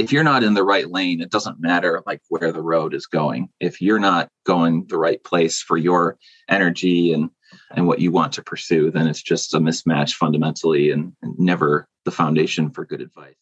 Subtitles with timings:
[0.00, 3.06] if you're not in the right lane, it doesn't matter like where the road is
[3.06, 3.50] going.
[3.60, 6.16] If you're not going the right place for your
[6.48, 7.30] energy and
[7.72, 11.88] and what you want to pursue, then it's just a mismatch fundamentally and, and never
[12.04, 13.34] the foundation for good advice.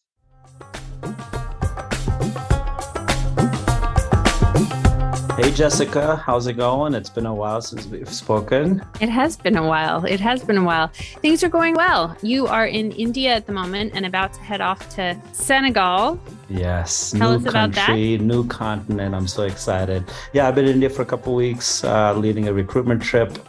[5.39, 6.93] Hey, Jessica, how's it going?
[6.93, 8.83] It's been a while since we've spoken.
[8.99, 10.03] It has been a while.
[10.03, 10.89] It has been a while.
[11.21, 12.13] Things are going well.
[12.21, 16.19] You are in India at the moment and about to head off to Senegal.
[16.49, 19.15] Yes, Tell new us about country, new continent.
[19.15, 20.03] I'm so excited.
[20.33, 23.39] Yeah, I've been in India for a couple weeks, uh, leading a recruitment trip,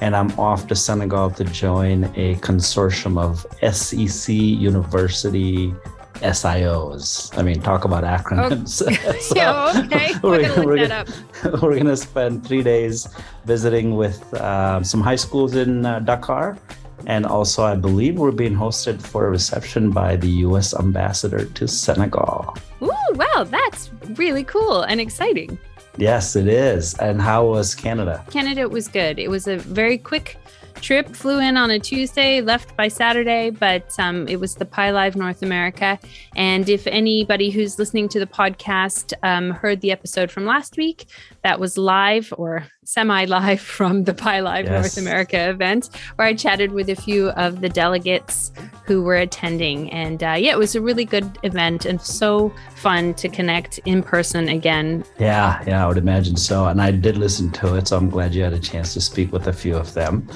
[0.00, 3.44] and I'm off to Senegal to join a consortium of
[3.74, 5.74] SEC University
[6.20, 7.36] SIOs.
[7.38, 8.82] I mean, talk about acronyms.
[8.86, 9.12] Oh.
[9.20, 10.14] so yeah, okay.
[10.22, 11.04] We're, gonna we're gonna.
[11.62, 13.08] We're gonna spend three days
[13.44, 16.58] visiting with uh, some high schools in uh, Dakar,
[17.06, 20.74] and also I believe we're being hosted for a reception by the U.S.
[20.74, 22.56] ambassador to Senegal.
[22.82, 25.58] Ooh, wow, that's really cool and exciting.
[25.96, 26.94] Yes, it is.
[26.98, 28.24] And how was Canada?
[28.30, 29.18] Canada was good.
[29.18, 30.38] It was a very quick
[30.80, 31.08] trip.
[31.14, 35.16] Flew in on a Tuesday, left by Saturday, but um, it was the PIE Live
[35.16, 35.98] North America.
[36.36, 41.06] And if anybody who's listening to the podcast um, heard the episode from last week,
[41.42, 44.72] that was live or semi live from the PIE Live Yes.
[44.72, 48.52] North America event, where I chatted with a few of the delegates
[48.84, 49.90] who were attending.
[49.92, 54.02] And uh, yeah, it was a really good event and so fun to connect in
[54.02, 55.04] person again.
[55.18, 56.66] Yeah, yeah, I would imagine so.
[56.66, 59.32] And I did listen to it, so I'm glad you had a chance to speak
[59.32, 60.28] with a few of them.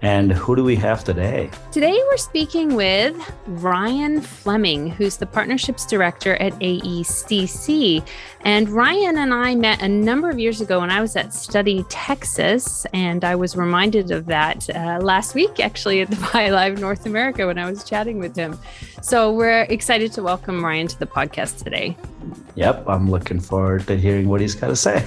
[0.00, 1.50] And who do we have today?
[1.72, 8.06] Today, we're speaking with Ryan Fleming, who's the Partnerships Director at AECC.
[8.42, 11.84] And Ryan and I met a number of years ago when I was at Study
[11.88, 12.86] Texas.
[12.94, 17.04] And I was reminded of that uh, last week, actually, at the PIE Live North
[17.04, 18.56] America when I was chatting with him.
[19.02, 21.96] So we're excited to welcome Ryan to the podcast today.
[22.54, 25.04] Yep, I'm looking forward to hearing what he's got to say.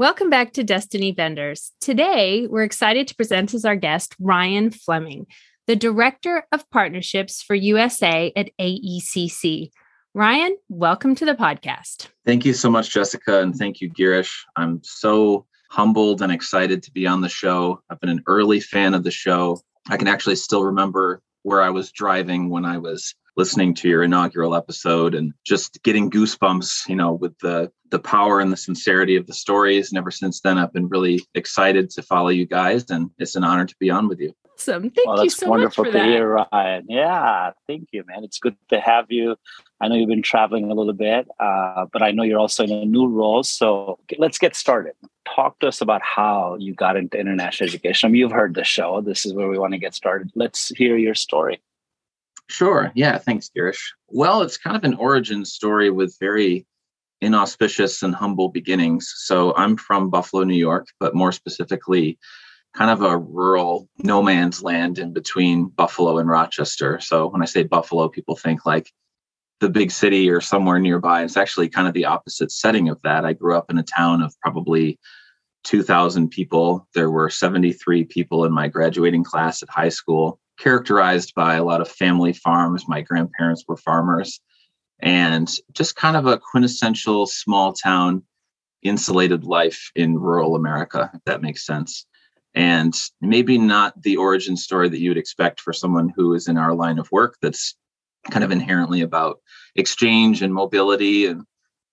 [0.00, 1.72] Welcome back to Destiny Benders.
[1.82, 5.26] Today, we're excited to present as our guest Ryan Fleming,
[5.66, 9.68] the Director of Partnerships for USA at AECC.
[10.14, 12.06] Ryan, welcome to the podcast.
[12.24, 14.38] Thank you so much, Jessica, and thank you, Girish.
[14.56, 17.82] I'm so humbled and excited to be on the show.
[17.90, 19.60] I've been an early fan of the show.
[19.90, 24.02] I can actually still remember where I was driving when I was listening to your
[24.02, 29.16] inaugural episode and just getting goosebumps, you know, with the the power and the sincerity
[29.16, 29.90] of the stories.
[29.90, 33.44] And ever since then, I've been really excited to follow you guys, and it's an
[33.44, 34.32] honor to be on with you.
[34.54, 34.90] Awesome.
[34.90, 36.08] Thank well, you so wonderful much for to that.
[36.10, 36.84] hear, Ryan.
[36.88, 38.24] Yeah, thank you, man.
[38.24, 39.36] It's good to have you.
[39.80, 42.70] I know you've been traveling a little bit, uh, but I know you're also in
[42.70, 43.42] a new role.
[43.42, 44.92] So let's get started.
[45.26, 48.08] Talk to us about how you got into international education.
[48.08, 49.00] I mean, you've heard the show.
[49.00, 50.30] This is where we want to get started.
[50.34, 51.60] Let's hear your story.
[52.48, 52.90] Sure.
[52.94, 53.18] Yeah.
[53.18, 53.80] Thanks, Girish.
[54.08, 56.66] Well, it's kind of an origin story with very
[57.20, 59.12] inauspicious and humble beginnings.
[59.18, 62.18] So I'm from Buffalo, New York, but more specifically,
[62.74, 67.00] kind of a rural no man's land in between Buffalo and Rochester.
[67.00, 68.92] So when I say Buffalo, people think like
[69.60, 71.22] the big city or somewhere nearby.
[71.22, 73.24] It's actually kind of the opposite setting of that.
[73.24, 74.98] I grew up in a town of probably
[75.64, 76.88] 2,000 people.
[76.94, 81.82] There were 73 people in my graduating class at high school, characterized by a lot
[81.82, 82.88] of family farms.
[82.88, 84.40] My grandparents were farmers,
[85.00, 88.22] and just kind of a quintessential small town,
[88.82, 92.06] insulated life in rural America, if that makes sense.
[92.54, 96.56] And maybe not the origin story that you would expect for someone who is in
[96.56, 97.76] our line of work that's
[98.30, 99.40] kind of inherently about
[99.76, 101.44] exchange and mobility and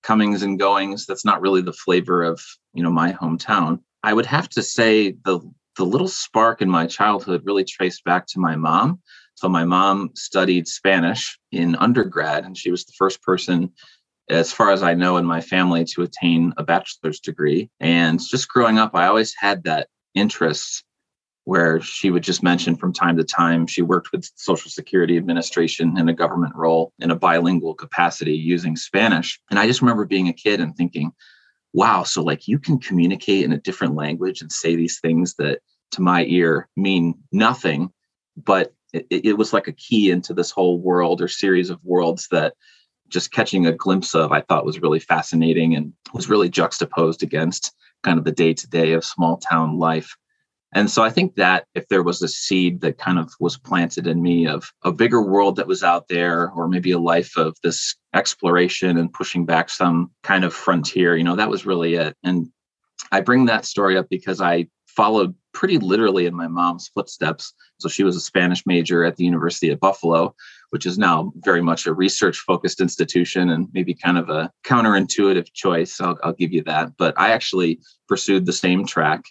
[0.04, 1.06] comings and goings.
[1.06, 2.42] That's not really the flavor of
[2.74, 3.80] you know my hometown.
[4.04, 5.40] I would have to say the
[5.78, 9.00] the little spark in my childhood really traced back to my mom.
[9.36, 13.72] So my mom studied spanish in undergrad and she was the first person
[14.30, 17.70] as far as i know in my family to attain a bachelor's degree.
[17.80, 20.84] And just growing up i always had that interest
[21.47, 25.97] where she would just mention from time to time she worked with social security administration
[25.97, 29.39] in a government role in a bilingual capacity using spanish.
[29.50, 31.13] And i just remember being a kid and thinking
[31.72, 35.60] wow so like you can communicate in a different language and say these things that
[35.92, 37.92] to my ear mean nothing
[38.36, 42.27] but it, it was like a key into this whole world or series of worlds
[42.30, 42.56] that
[43.07, 47.74] just catching a glimpse of i thought was really fascinating and was really juxtaposed against
[48.04, 50.13] kind of the day to day of small town life
[50.74, 54.06] and so I think that if there was a seed that kind of was planted
[54.06, 57.56] in me of a bigger world that was out there, or maybe a life of
[57.64, 62.16] this exploration and pushing back some kind of frontier, you know, that was really it.
[62.24, 62.50] And
[63.12, 67.54] I bring that story up because I followed pretty literally in my mom's footsteps.
[67.80, 70.36] So she was a Spanish major at the University of Buffalo,
[70.72, 75.54] which is now very much a research focused institution and maybe kind of a counterintuitive
[75.54, 76.02] choice.
[76.02, 76.98] I'll, I'll give you that.
[76.98, 79.24] But I actually pursued the same track,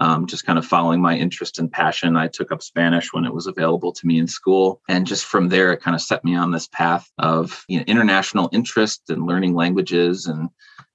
[0.00, 2.16] um, just kind of following my interest and passion.
[2.16, 4.80] I took up Spanish when it was available to me in school.
[4.88, 7.84] And just from there, it kind of set me on this path of you know,
[7.86, 10.48] international interest and learning languages and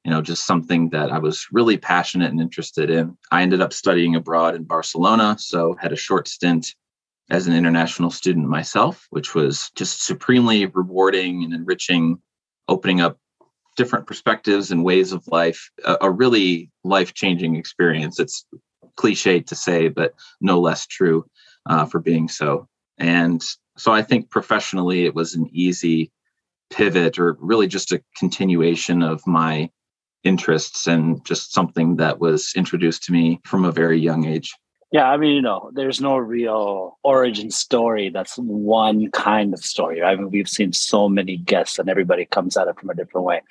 [0.04, 3.74] you know just something that i was really passionate and interested in i ended up
[3.74, 6.76] studying abroad in barcelona so had a short stint
[7.30, 12.20] as an international student myself, which was just supremely rewarding and enriching,
[12.68, 13.18] opening up
[13.76, 18.20] different perspectives and ways of life, a, a really life changing experience.
[18.20, 18.46] It's
[18.96, 21.26] cliche to say, but no less true
[21.66, 22.68] uh, for being so.
[22.98, 23.44] And
[23.78, 26.12] so I think professionally, it was an easy
[26.70, 29.70] pivot or really just a continuation of my
[30.24, 34.54] interests and just something that was introduced to me from a very young age.
[34.96, 40.02] Yeah, I mean, you know, there's no real origin story that's one kind of story.
[40.02, 43.28] I mean, we've seen so many guests and everybody comes at it from a different
[43.28, 43.42] way.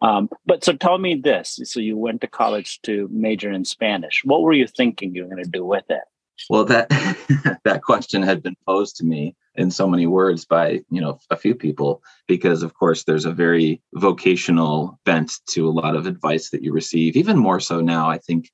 [0.00, 1.58] Um, but so tell me this.
[1.64, 4.22] So you went to college to major in Spanish.
[4.24, 6.02] What were you thinking you were going to do with it?
[6.48, 6.88] Well, that
[7.64, 11.36] that question had been posed to me in so many words by you know a
[11.36, 16.50] few people because of course there's a very vocational bent to a lot of advice
[16.50, 18.50] that you receive even more so now i think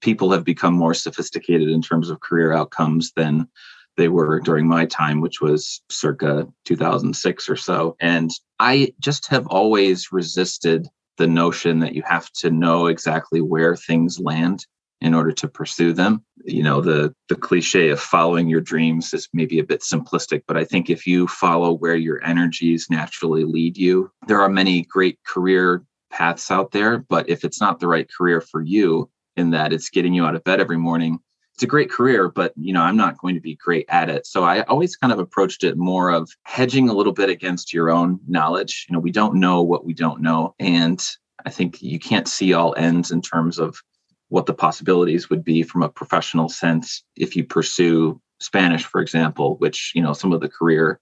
[0.00, 3.48] people have become more sophisticated in terms of career outcomes than
[3.96, 7.96] they were during my time, which was circa 2006 or so.
[8.00, 13.76] And I just have always resisted the notion that you have to know exactly where
[13.76, 14.66] things land
[15.00, 16.24] in order to pursue them.
[16.44, 20.56] You know, the the cliche of following your dreams is maybe a bit simplistic, but
[20.56, 25.18] I think if you follow where your energies naturally lead you, there are many great
[25.24, 29.72] career paths out there, but if it's not the right career for you, in that
[29.72, 31.18] it's getting you out of bed every morning.
[31.54, 34.26] It's a great career but you know i'm not going to be great at it.
[34.26, 37.90] So i always kind of approached it more of hedging a little bit against your
[37.90, 38.86] own knowledge.
[38.88, 41.04] You know we don't know what we don't know and
[41.46, 43.80] i think you can't see all ends in terms of
[44.28, 49.56] what the possibilities would be from a professional sense if you pursue spanish for example
[49.58, 51.00] which you know some of the career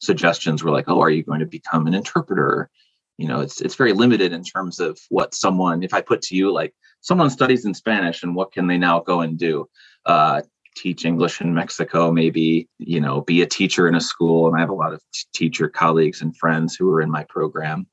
[0.00, 2.70] suggestions were like oh are you going to become an interpreter
[3.20, 6.34] you know it's it's very limited in terms of what someone if i put to
[6.34, 9.68] you like someone studies in Spanish and what can they now go and do?
[10.06, 10.42] Uh,
[10.76, 14.46] teach English in Mexico, maybe, you know, be a teacher in a school.
[14.46, 17.24] And I have a lot of t- teacher colleagues and friends who are in my
[17.24, 17.86] program,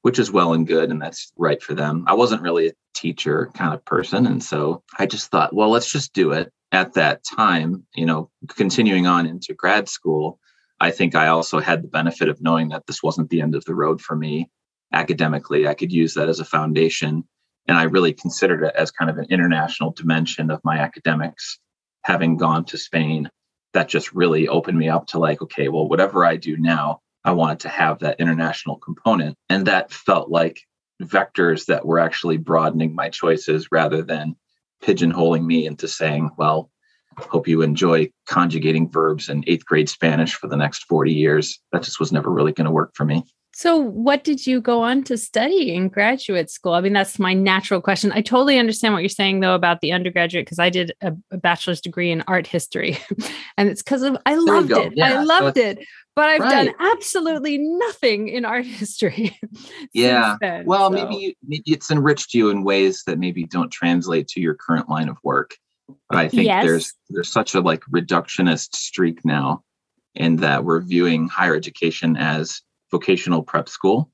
[0.00, 0.90] which is well and good.
[0.90, 2.04] And that's right for them.
[2.06, 4.26] I wasn't really a teacher kind of person.
[4.26, 8.30] And so I just thought, well, let's just do it at that time, you know,
[8.48, 10.38] continuing on into grad school.
[10.80, 13.64] I think I also had the benefit of knowing that this wasn't the end of
[13.66, 14.48] the road for me
[14.92, 15.66] academically.
[15.66, 17.24] I could use that as a foundation
[17.68, 21.58] and I really considered it as kind of an international dimension of my academics.
[22.04, 23.30] Having gone to Spain,
[23.72, 27.30] that just really opened me up to like, okay, well, whatever I do now, I
[27.32, 29.36] wanted to have that international component.
[29.48, 30.60] And that felt like
[31.00, 34.34] vectors that were actually broadening my choices rather than
[34.82, 36.70] pigeonholing me into saying, well,
[37.18, 41.60] hope you enjoy conjugating verbs in eighth grade Spanish for the next 40 years.
[41.70, 43.22] That just was never really going to work for me.
[43.54, 46.72] So, what did you go on to study in graduate school?
[46.72, 48.10] I mean, that's my natural question.
[48.12, 51.36] I totally understand what you're saying, though, about the undergraduate, because I did a, a,
[51.36, 52.96] bachelor's degree in art history.
[53.58, 54.94] and it's because I loved it.
[54.96, 55.20] Yeah.
[55.20, 55.86] I loved so it.
[56.16, 56.66] But I've right.
[56.66, 59.38] done absolutely nothing in art history.
[59.92, 60.36] yeah.
[60.40, 60.94] Then, well, so.
[60.94, 65.10] maybe, maybe it's enriched you in ways that maybe don't translate to your current line
[65.10, 65.56] of work.
[66.08, 66.64] But I think yes.
[66.64, 69.62] there's there's such a like reductionist streak now
[70.14, 74.08] in that we're viewing higher education as vocational prep school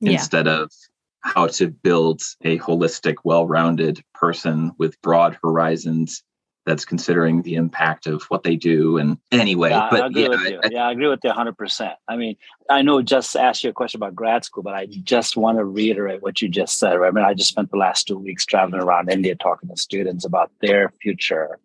[0.00, 0.12] yeah.
[0.12, 0.70] instead of
[1.20, 6.22] how to build a holistic, well rounded person with broad horizons
[6.66, 8.96] that's considering the impact of what they do.
[8.98, 10.60] And anyway, yeah, but I agree yeah, with you.
[10.62, 11.94] I, yeah, I agree with you 100%.
[12.06, 12.36] I mean,
[12.68, 15.64] I know just asked you a question about grad school, but I just want to
[15.64, 16.94] reiterate what you just said.
[16.94, 17.08] Right?
[17.08, 20.24] I mean, I just spent the last two weeks traveling around India talking to students
[20.24, 21.58] about their future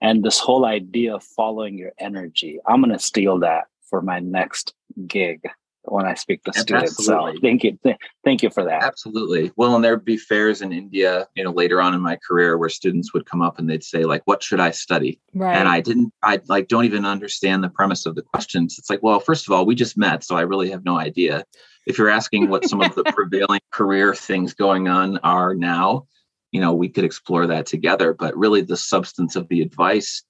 [0.00, 2.58] and this whole idea of following your energy.
[2.66, 4.74] I'm going to steal that for my next
[5.06, 5.48] gig
[5.84, 6.92] when I speak to students.
[6.92, 7.34] Absolutely.
[7.34, 7.78] So thank you.
[8.24, 8.82] thank you for that.
[8.82, 9.52] Absolutely.
[9.56, 12.68] Well, and there'd be fairs in India, you know, later on in my career where
[12.68, 15.20] students would come up and they'd say, like, what should I study?
[15.34, 15.56] Right.
[15.56, 18.76] And I didn't, I like don't even understand the premise of the questions.
[18.78, 21.44] It's like, well, first of all, we just met, so I really have no idea.
[21.86, 26.06] If you're asking what some of the prevailing career things going on are now,
[26.52, 28.14] you know, we could explore that together.
[28.14, 30.22] But really the substance of the advice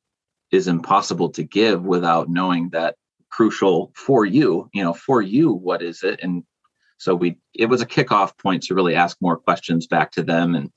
[0.51, 2.97] is impossible to give without knowing that
[3.33, 6.45] crucial for you you know for you what is it and
[6.99, 10.55] so we it was a kickoff point to really ask more questions back to them
[10.55, 10.71] and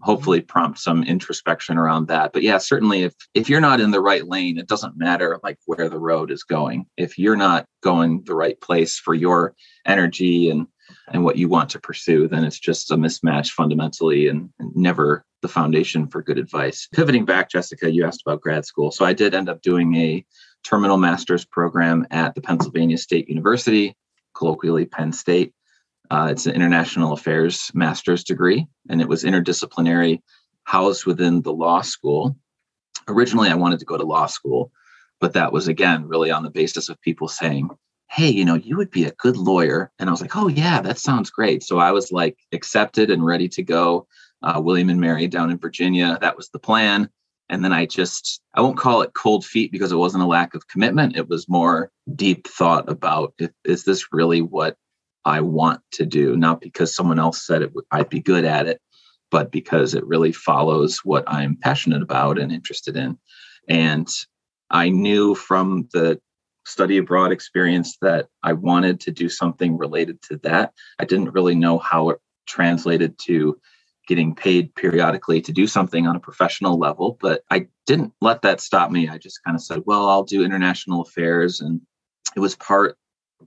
[0.00, 0.46] hopefully mm-hmm.
[0.46, 2.32] prompt some introspection around that.
[2.32, 5.58] But yeah, certainly if if you're not in the right lane, it doesn't matter like
[5.66, 6.86] where the road is going.
[6.96, 9.54] If you're not going the right place for your
[9.86, 10.66] energy and
[11.12, 15.24] and what you want to pursue, then it's just a mismatch fundamentally and, and never
[15.40, 16.88] the foundation for good advice.
[16.92, 18.90] Pivoting back, Jessica, you asked about grad school.
[18.90, 20.24] So I did end up doing a
[20.64, 23.96] terminal master's program at the Pennsylvania State University,
[24.34, 25.52] colloquially Penn State.
[26.10, 30.20] Uh, it's an international affairs master's degree, and it was interdisciplinary,
[30.64, 32.36] housed within the law school.
[33.08, 34.72] Originally, I wanted to go to law school,
[35.20, 37.70] but that was again really on the basis of people saying,
[38.08, 39.92] Hey, you know, you would be a good lawyer.
[40.00, 41.62] And I was like, Oh, yeah, that sounds great.
[41.62, 44.08] So I was like accepted and ready to go.
[44.42, 46.18] Uh, William and Mary down in Virginia.
[46.20, 47.08] That was the plan.
[47.50, 50.54] And then I just, I won't call it cold feet because it wasn't a lack
[50.54, 51.16] of commitment.
[51.16, 54.76] It was more deep thought about if, is this really what
[55.24, 56.36] I want to do?
[56.36, 58.80] Not because someone else said it, I'd be good at it,
[59.32, 63.18] but because it really follows what I'm passionate about and interested in.
[63.68, 64.08] And
[64.70, 66.20] I knew from the
[66.66, 70.72] study abroad experience that I wanted to do something related to that.
[71.00, 73.58] I didn't really know how it translated to
[74.06, 77.16] getting paid periodically to do something on a professional level.
[77.20, 79.08] But I didn't let that stop me.
[79.08, 81.60] I just kind of said, well, I'll do international affairs.
[81.60, 81.80] And
[82.36, 82.96] it was part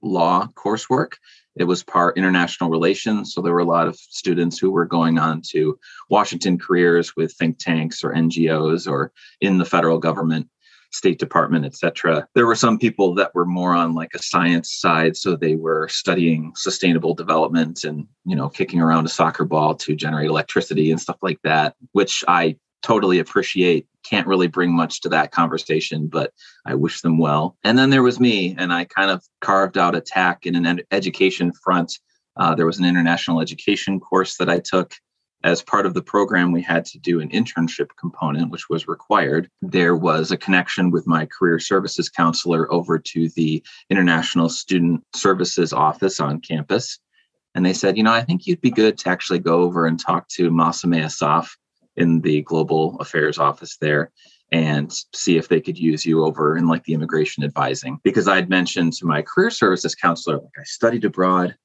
[0.02, 1.14] law coursework.
[1.56, 3.34] It was part international relations.
[3.34, 5.78] So there were a lot of students who were going on to
[6.10, 10.48] Washington careers with think tanks or NGOs or in the federal government.
[10.94, 12.28] State Department, et cetera.
[12.36, 15.88] There were some people that were more on like a science side, so they were
[15.90, 21.02] studying sustainable development and you know kicking around a soccer ball to generate electricity and
[21.02, 23.88] stuff like that, which I totally appreciate.
[24.04, 26.32] Can't really bring much to that conversation, but
[26.66, 27.58] I wish them well.
[27.64, 30.82] And then there was me, and I kind of carved out a tack in an
[30.92, 31.98] education front.
[32.36, 34.96] Uh, there was an international education course that I took
[35.44, 39.50] as part of the program, we had to do an internship component, which was required.
[39.62, 45.74] There was a connection with my career services counselor over to the International Student Services
[45.74, 47.00] Office on campus.
[47.56, 50.00] And they said, you know, I think you'd be good to actually go over and
[50.00, 51.56] talk to Masame Asaf
[51.96, 54.12] in the global affairs office there
[54.52, 58.00] and see if they could use you over in like the immigration advising.
[58.04, 61.56] Because I'd mentioned to my career services counselor, like I studied abroad.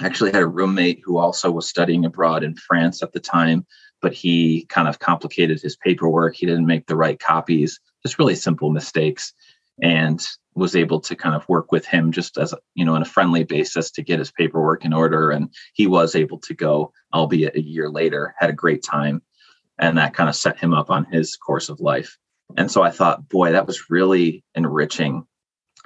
[0.00, 3.66] Actually had a roommate who also was studying abroad in France at the time,
[4.00, 6.34] but he kind of complicated his paperwork.
[6.34, 9.32] He didn't make the right copies, just really simple mistakes,
[9.82, 13.06] and was able to kind of work with him just as you know, on a
[13.06, 15.30] friendly basis to get his paperwork in order.
[15.30, 19.22] And he was able to go, albeit a year later, had a great time.
[19.78, 22.18] And that kind of set him up on his course of life.
[22.56, 25.26] And so I thought, boy, that was really enriching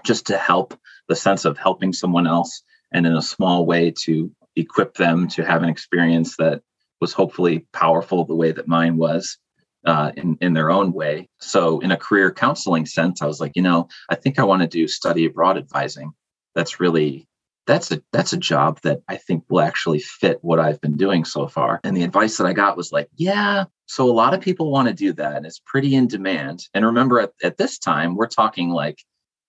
[0.05, 2.63] just to help the sense of helping someone else
[2.93, 6.63] and in a small way to equip them to have an experience that
[7.01, 9.39] was hopefully powerful the way that mine was
[9.85, 11.29] uh, in, in their own way.
[11.39, 14.63] So, in a career counseling sense, I was like, you know, I think I want
[14.63, 16.13] to do study abroad advising.
[16.55, 17.29] That's really
[17.67, 21.25] that's a that's a job that I think will actually fit what I've been doing
[21.25, 21.81] so far.
[21.85, 24.89] And the advice that I got was like, yeah, so a lot of people want
[24.89, 26.65] to do that, and it's pretty in demand.
[26.75, 28.99] And remember, at, at this time, we're talking like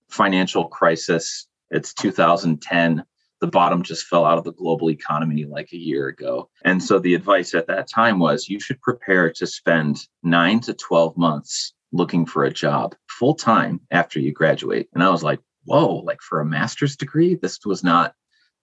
[0.09, 1.47] financial crisis.
[1.69, 3.03] It's 2010
[3.41, 6.49] the bottom just fell out of the global economy like a year ago.
[6.65, 10.73] And so the advice at that time was you should prepare to spend nine to
[10.73, 14.89] 12 months looking for a job full time after you graduate.
[14.93, 18.13] And I was like, whoa, like for a master's degree, this was not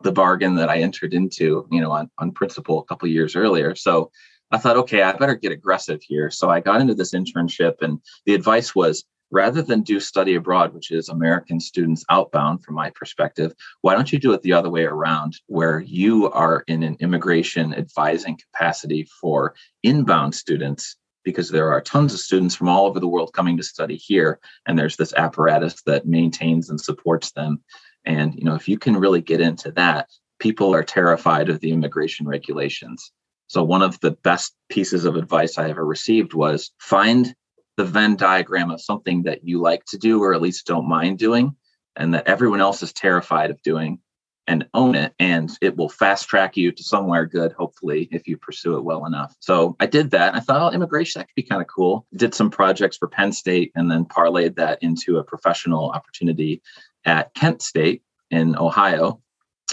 [0.02, 3.75] the bargain that I entered into, you know, on, on principle a couple years earlier.
[3.75, 4.11] So
[4.50, 6.31] I thought, okay, I better get aggressive here.
[6.31, 9.04] So I got into this internship, and the advice was
[9.35, 14.12] rather than do study abroad, which is American students outbound from my perspective, why don't
[14.12, 19.07] you do it the other way around, where you are in an immigration advising capacity
[19.21, 20.97] for inbound students?
[21.25, 24.38] Because there are tons of students from all over the world coming to study here,
[24.67, 27.61] and there's this apparatus that maintains and supports them.
[28.05, 31.73] And you know, if you can really get into that, people are terrified of the
[31.73, 33.11] immigration regulations.
[33.49, 37.35] So one of the best pieces of advice I ever received was find
[37.76, 41.19] the Venn diagram of something that you like to do or at least don't mind
[41.19, 41.57] doing
[41.97, 43.99] and that everyone else is terrified of doing
[44.47, 48.37] and own it and it will fast track you to somewhere good hopefully if you
[48.37, 49.35] pursue it well enough.
[49.40, 50.35] So i did that.
[50.35, 52.07] I thought oh immigration that could be kind of cool.
[52.14, 56.62] Did some projects for penn state and then parlayed that into a professional opportunity
[57.04, 59.21] at kent state in ohio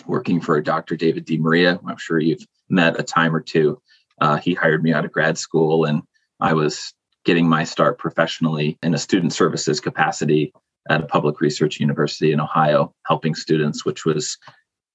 [0.05, 1.35] working for dr david D.
[1.35, 3.81] Di Maria i'm sure you've met a time or two.
[4.19, 6.01] Uh, he hired me out of grad school and
[6.39, 6.93] i was
[7.25, 10.53] getting my start professionally in a student services capacity
[10.89, 14.37] at a public research university in Ohio, helping students, which was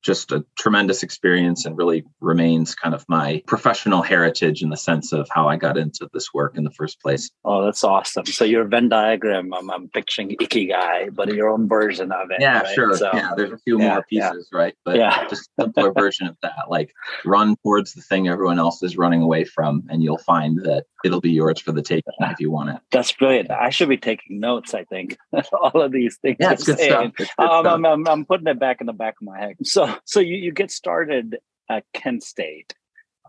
[0.07, 5.13] just a tremendous experience and really remains kind of my professional heritage in the sense
[5.13, 7.29] of how I got into this work in the first place.
[7.45, 8.25] Oh, that's awesome.
[8.27, 12.41] So your Venn diagram, I'm, I'm picturing Ikigai, but your own version of it.
[12.41, 12.75] Yeah, right?
[12.75, 12.97] sure.
[12.97, 14.75] So, yeah, there's a few yeah, more pieces, right?
[14.85, 15.27] But Yeah.
[15.29, 16.67] just a simpler version of that.
[16.69, 16.93] Like
[17.25, 21.21] run towards the thing everyone else is running away from, and you'll find that it'll
[21.21, 22.77] be yours for the taking if you want it.
[22.93, 23.51] That's brilliant.
[23.51, 25.17] I should be taking notes, I think.
[25.53, 26.37] All of these things.
[26.41, 27.13] Yeah, it's good stuff.
[27.19, 27.75] It's good Um, stuff.
[27.75, 29.57] I'm, I'm, I'm putting it back in the back of my head.
[29.65, 31.39] So, so you, you get started
[31.69, 32.75] at Kent State,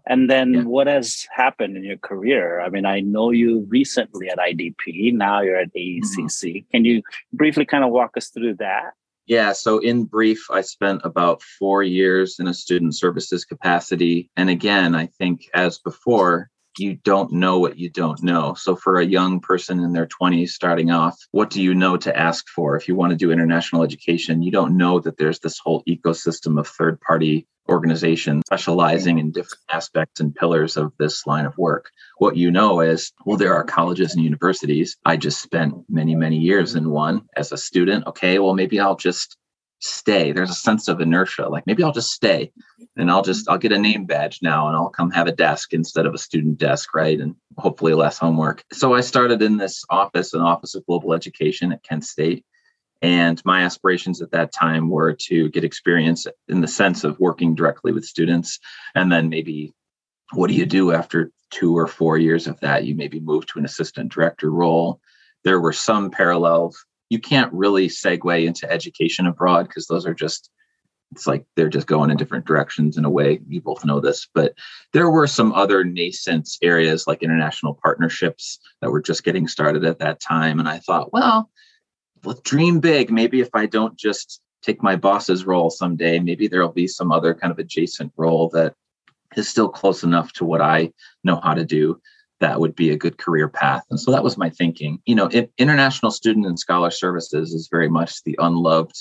[0.07, 0.63] and then Yeah.
[0.63, 2.61] what has happened in your career?
[2.61, 5.13] I mean, I know you recently at IDP.
[5.13, 6.41] Now you're at AECC.
[6.41, 6.69] Mm-hmm.
[6.71, 7.01] Can you
[7.33, 8.91] briefly kind of walk us through that?
[9.25, 14.29] Yeah, so in brief, I spent about four years in a student services capacity.
[14.37, 18.53] And again, I think as before, you don't know what you don't know.
[18.53, 22.17] So for a young person in their 20s starting off, what do you know to
[22.17, 22.75] ask for?
[22.75, 26.59] If you want to do international education, you don't know that there's this whole ecosystem
[26.59, 31.91] of third party organizations specializing in different aspects and pillars of this line of work.
[32.17, 34.97] What you know is, well, there are colleges and universities.
[35.05, 38.07] I just spent many, many years in one as a student.
[38.07, 39.37] Okay, well, maybe I'll just
[39.79, 40.31] stay.
[40.31, 41.47] There's a sense of inertia.
[41.47, 42.51] Like maybe I'll just stay
[42.95, 45.73] and I'll just I'll get a name badge now and I'll come have a desk
[45.73, 47.19] instead of a student desk, right?
[47.19, 48.63] And hopefully less homework.
[48.73, 52.45] So I started in this office, an office of global education at Kent State.
[53.01, 57.53] And my aspirations at that time were to get experience in the sense of working
[57.53, 58.59] directly with students.
[58.95, 59.73] And then maybe
[60.33, 62.85] what do you do after two or four years of that?
[62.85, 64.99] You maybe move to an assistant director role.
[65.43, 66.83] There were some parallels.
[67.09, 70.49] You can't really segue into education abroad because those are just,
[71.11, 73.39] it's like they're just going in different directions in a way.
[73.47, 74.53] You both know this, but
[74.91, 79.99] there were some other nascent areas like international partnerships that were just getting started at
[79.99, 80.59] that time.
[80.59, 81.49] And I thought, well,
[82.25, 83.09] let's dream big.
[83.09, 87.33] Maybe if I don't just take my boss's role someday, maybe there'll be some other
[87.33, 88.73] kind of adjacent role that
[89.35, 90.91] is still close enough to what I
[91.23, 92.01] know how to do.
[92.39, 93.83] That would be a good career path.
[93.89, 94.99] And so that was my thinking.
[95.05, 98.95] You know, international student and scholar services is very much the unloved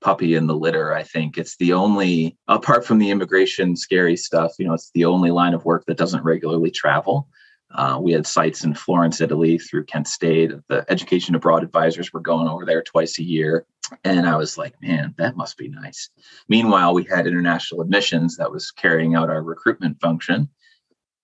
[0.00, 0.92] puppy in the litter.
[0.92, 5.04] I think it's the only, apart from the immigration scary stuff, you know, it's the
[5.04, 7.28] only line of work that doesn't regularly travel.
[7.74, 10.52] Uh, we had sites in Florence, Italy through Kent State.
[10.68, 13.64] The education abroad advisors were going over there twice a year.
[14.04, 16.10] And I was like, man, that must be nice.
[16.48, 20.48] Meanwhile, we had international admissions that was carrying out our recruitment function.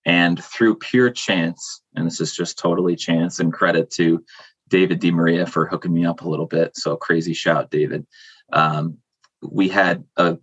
[0.05, 4.23] And through pure chance, and this is just totally chance and credit to
[4.69, 6.77] David DiMaria for hooking me up a little bit.
[6.77, 8.05] So crazy shout, David.
[8.53, 8.97] Um,
[9.41, 10.37] we had a,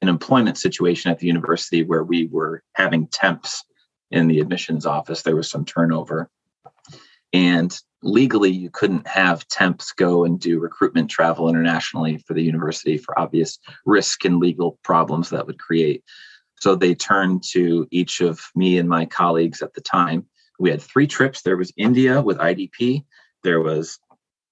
[0.00, 3.64] an employment situation at the university where we were having temps
[4.10, 5.22] in the admissions office.
[5.22, 6.30] There was some turnover.
[7.32, 12.98] And legally, you couldn't have temps go and do recruitment travel internationally for the university
[12.98, 16.04] for obvious risk and legal problems that would create.
[16.62, 20.26] So they turned to each of me and my colleagues at the time.
[20.60, 21.42] We had three trips.
[21.42, 23.04] There was India with IDP,
[23.42, 23.98] there was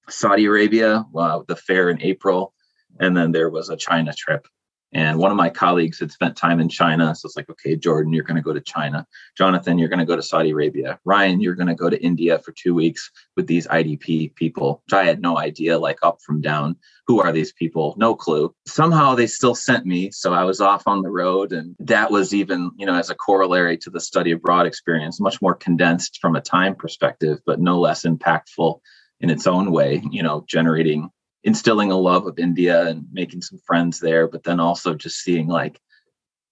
[0.09, 2.53] Saudi Arabia, uh, the fair in April,
[2.99, 4.49] and then there was a China trip.
[4.93, 7.15] And one of my colleagues had spent time in China.
[7.15, 9.07] So it's like, okay, Jordan, you're going to go to China.
[9.37, 10.99] Jonathan, you're going to go to Saudi Arabia.
[11.05, 14.95] Ryan, you're going to go to India for two weeks with these IDP people, which
[14.95, 16.77] I had no idea, like up from down.
[17.07, 17.95] Who are these people?
[17.99, 18.55] No clue.
[18.67, 20.11] Somehow they still sent me.
[20.11, 21.53] So I was off on the road.
[21.53, 25.41] And that was even, you know, as a corollary to the study abroad experience, much
[25.41, 28.81] more condensed from a time perspective, but no less impactful
[29.21, 31.11] in its own way, you know, generating
[31.45, 35.49] instilling a love of India and making some friends there, but then also just seeing
[35.49, 35.81] like,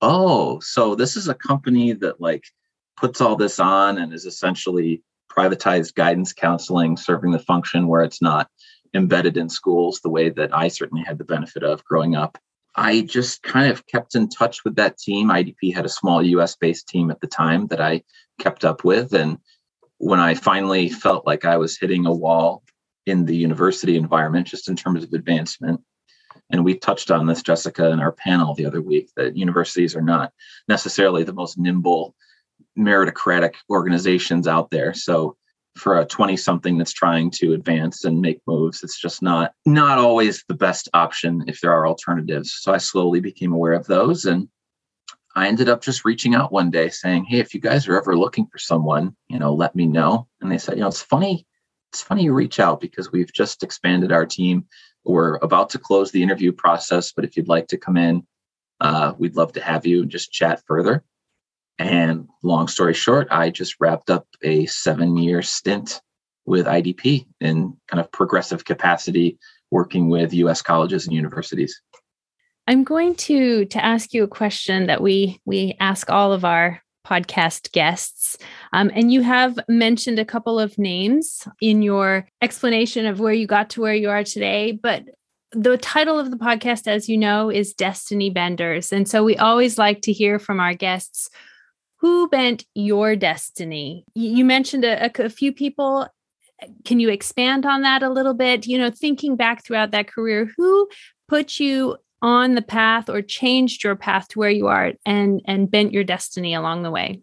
[0.01, 2.44] oh, so this is a company that like
[2.96, 8.22] puts all this on and is essentially privatized guidance counseling, serving the function where it's
[8.22, 8.48] not
[8.94, 12.38] embedded in schools the way that I certainly had the benefit of growing up.
[12.74, 15.29] I just kind of kept in touch with that team.
[15.29, 18.03] IDP had a small US based team at the time that I
[18.38, 19.12] kept up with.
[19.12, 19.38] And
[19.98, 22.62] when I finally felt like I was hitting a wall
[23.09, 25.81] in the university environment, just in terms of advancement.
[26.51, 30.03] And we touched on this, Jessica, in our panel the other week that universities are
[30.03, 30.33] not
[30.68, 32.14] necessarily the most nimble,
[32.79, 34.94] meritocratic organizations out there.
[34.94, 35.37] So
[35.79, 39.99] for a 20 something that's trying to advance and make moves it's just not not
[39.99, 44.25] always the best option if there are alternatives so i slowly became aware of those
[44.25, 44.49] and
[45.37, 48.18] i ended up just reaching out one day saying hey if you guys are ever
[48.18, 51.47] looking for someone you know let me know and they said you know it's funny
[51.92, 54.66] it's funny you reach out because we've just expanded our team.
[55.05, 58.27] We're about to close the interview process, but if you'd like to come in,
[58.81, 61.03] uh, we'd love to have you and just chat further.
[61.79, 66.01] And long story short, I just wrapped up a seven year stint
[66.44, 69.38] with IDP in kind of progressive capacity,
[69.70, 71.81] working with US colleges and universities.
[72.66, 76.83] I'm going to to ask you a question that we we ask all of our
[77.09, 78.37] podcast guests.
[78.73, 83.47] Um, and you have mentioned a couple of names in your explanation of where you
[83.47, 84.73] got to where you are today.
[84.73, 85.05] But
[85.53, 88.92] the title of the podcast, as you know, is Destiny Benders.
[88.92, 91.31] And so we always like to hear from our guests
[92.01, 94.05] who bent your destiny.
[94.14, 96.07] You mentioned a, a few people.
[96.85, 98.66] Can you expand on that a little bit?
[98.66, 100.88] You know, thinking back throughout that career, who
[101.29, 105.70] put you on the path or changed your path to where you are and and
[105.70, 107.20] bent your destiny along the way?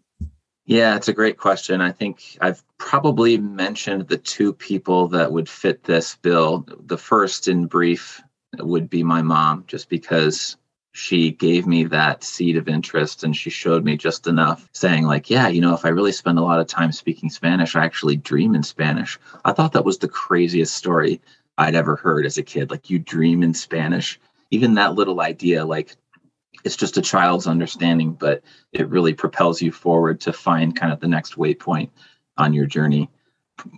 [0.64, 1.80] Yeah, it's a great question.
[1.80, 6.66] I think I've probably mentioned the two people that would fit this bill.
[6.86, 8.20] The first, in brief,
[8.58, 10.56] would be my mom, just because
[10.90, 15.30] she gave me that seed of interest and she showed me just enough, saying, like,
[15.30, 18.16] yeah, you know, if I really spend a lot of time speaking Spanish, I actually
[18.16, 19.20] dream in Spanish.
[19.44, 21.20] I thought that was the craziest story
[21.58, 22.72] I'd ever heard as a kid.
[22.72, 24.18] Like, you dream in Spanish
[24.56, 25.94] even that little idea like
[26.64, 28.42] it's just a child's understanding but
[28.72, 31.90] it really propels you forward to find kind of the next waypoint
[32.38, 33.10] on your journey.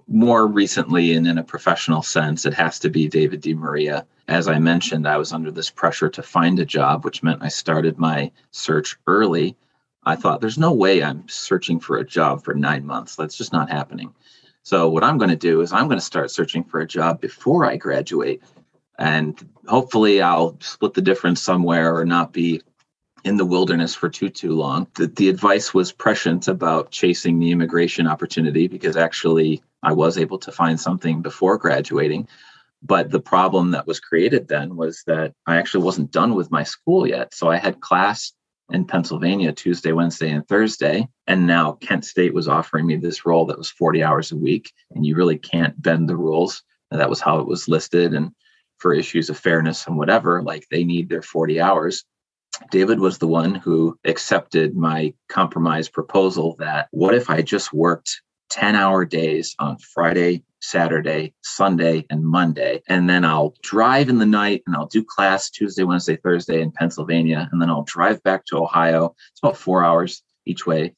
[0.06, 4.06] More recently and in a professional sense it has to be david Di Maria.
[4.28, 7.48] As i mentioned i was under this pressure to find a job which meant i
[7.48, 9.56] started my search early.
[10.04, 13.16] I thought there's no way i'm searching for a job for nine months.
[13.16, 14.14] That's just not happening.
[14.62, 17.20] So what i'm going to do is i'm going to start searching for a job
[17.20, 18.40] before i graduate
[18.98, 22.62] and hopefully I'll split the difference somewhere or not be
[23.24, 24.86] in the wilderness for too too long.
[24.96, 30.38] The, the advice was prescient about chasing the immigration opportunity because actually I was able
[30.38, 32.28] to find something before graduating.
[32.82, 36.62] But the problem that was created then was that I actually wasn't done with my
[36.62, 37.34] school yet.
[37.34, 38.32] So I had class
[38.70, 41.08] in Pennsylvania Tuesday, Wednesday, and Thursday.
[41.26, 44.72] And now Kent State was offering me this role that was 40 hours a week.
[44.94, 46.62] And you really can't bend the rules.
[46.90, 48.14] And that was how it was listed.
[48.14, 48.32] And
[48.78, 52.04] for issues of fairness and whatever, like they need their 40 hours.
[52.70, 58.20] David was the one who accepted my compromise proposal that what if I just worked
[58.50, 62.82] 10 hour days on Friday, Saturday, Sunday, and Monday.
[62.88, 66.72] And then I'll drive in the night and I'll do class Tuesday, Wednesday, Thursday in
[66.72, 67.48] Pennsylvania.
[67.52, 69.14] And then I'll drive back to Ohio.
[69.30, 70.94] It's about four hours each way.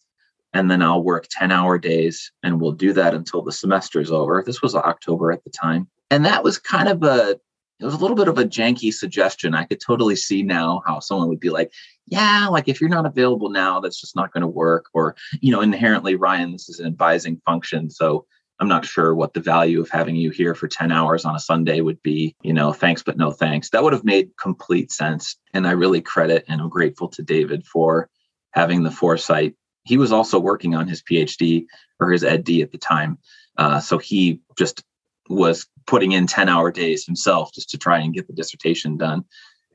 [0.53, 4.11] And then I'll work 10 hour days and we'll do that until the semester is
[4.11, 4.43] over.
[4.45, 5.88] This was October at the time.
[6.11, 7.38] And that was kind of a
[7.81, 9.55] it was a little bit of a janky suggestion.
[9.55, 11.73] I could totally see now how someone would be like,
[12.07, 14.87] yeah, like if you're not available now, that's just not going to work.
[14.93, 17.88] Or, you know, inherently, Ryan, this is an advising function.
[17.88, 18.27] So
[18.59, 21.40] I'm not sure what the value of having you here for 10 hours on a
[21.40, 22.37] Sunday would be.
[22.43, 23.71] You know, thanks, but no thanks.
[23.71, 25.37] That would have made complete sense.
[25.55, 28.11] And I really credit and I'm grateful to David for
[28.51, 29.55] having the foresight.
[29.85, 31.64] He was also working on his PhD
[31.99, 33.19] or his EdD at the time.
[33.57, 34.85] Uh, so he just
[35.31, 39.25] was putting in 10 hour days himself just to try and get the dissertation done.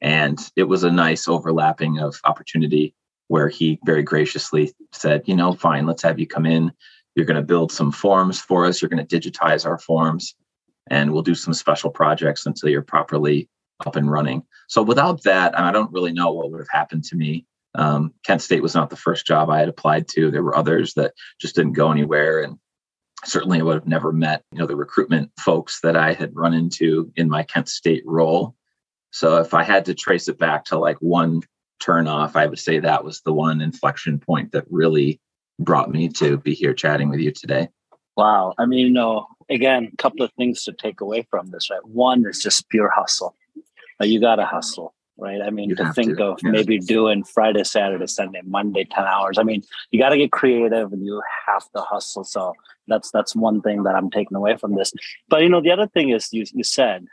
[0.01, 2.93] And it was a nice overlapping of opportunity
[3.27, 6.71] where he very graciously said, you know, fine, let's have you come in.
[7.15, 8.81] You're going to build some forms for us.
[8.81, 10.35] You're going to digitize our forms
[10.89, 13.49] and we'll do some special projects until you're properly
[13.85, 14.43] up and running.
[14.67, 17.45] So without that, I don't really know what would have happened to me.
[17.73, 20.31] Um, Kent State was not the first job I had applied to.
[20.31, 22.41] There were others that just didn't go anywhere.
[22.41, 22.57] And
[23.25, 26.53] certainly I would have never met, you know, the recruitment folks that I had run
[26.53, 28.55] into in my Kent State role.
[29.11, 31.41] So if I had to trace it back to like one
[31.79, 35.19] turn off, I would say that was the one inflection point that really
[35.59, 37.69] brought me to be here chatting with you today.
[38.17, 38.53] Wow.
[38.57, 41.85] I mean, you know, again, a couple of things to take away from this, right?
[41.85, 43.35] One is just pure hustle.
[44.01, 45.41] You got to hustle right?
[45.41, 46.25] I mean, you to think to.
[46.25, 46.51] of yes.
[46.51, 49.37] maybe doing Friday, Saturday, Sunday, Monday, 10 hours.
[49.37, 52.23] I mean, you got to get creative and you have to hustle.
[52.23, 52.53] So
[52.87, 54.93] that's that's one thing that I'm taking away from this.
[55.29, 57.05] But you know, the other thing is you you said,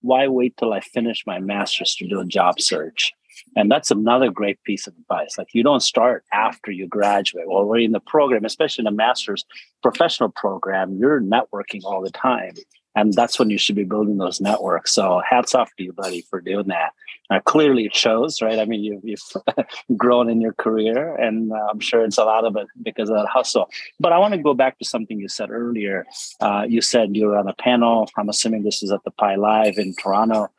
[0.00, 3.12] why wait till I finish my master's to do a job search?
[3.54, 5.38] And that's another great piece of advice.
[5.38, 8.92] Like you don't start after you graduate or we're in the program, especially in a
[8.92, 9.44] master's
[9.80, 12.54] professional program, you're networking all the time
[12.98, 16.22] and that's when you should be building those networks so hats off to you buddy
[16.22, 16.92] for doing that
[17.30, 18.58] uh, clearly it shows right?
[18.58, 19.16] I mean you,
[19.56, 23.08] have grown in your career and uh, i'm sure it's a lot of it because
[23.10, 23.68] of that hustle.
[24.00, 26.06] But i want to go back to something you said earlier.
[26.40, 28.08] Uh, you said you were on a panel.
[28.16, 30.50] I'm assuming this is at the PIE Live in toronto.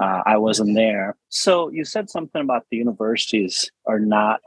[0.00, 1.16] Uh, i wasn't there.
[1.28, 4.40] So you said something about the universities are not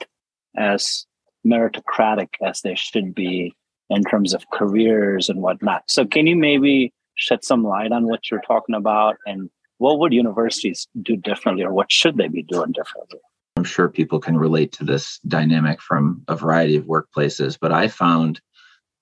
[0.55, 1.05] as
[1.45, 3.53] meritocratic as they should be
[3.89, 5.83] in terms of careers and whatnot.
[5.87, 9.49] So can you maybe shed some light on what you're talking about and
[9.81, 13.19] what would universities do differently or what should they be doing differently?
[13.57, 17.87] I'm sure people can relate to this dynamic from a variety of workplaces, but I
[17.87, 18.39] found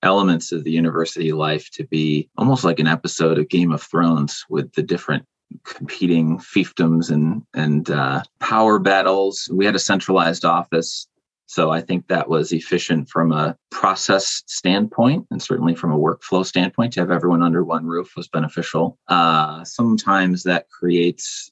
[0.02, 4.42] elements of the university life to be almost like an episode of Game of Thrones
[4.48, 5.26] with the different
[5.64, 9.50] competing fiefdoms and and uh, power battles.
[9.52, 11.06] We had a centralized office,
[11.50, 16.46] so I think that was efficient from a process standpoint, and certainly from a workflow
[16.46, 16.92] standpoint.
[16.92, 18.96] To have everyone under one roof was beneficial.
[19.08, 21.50] Uh, sometimes that creates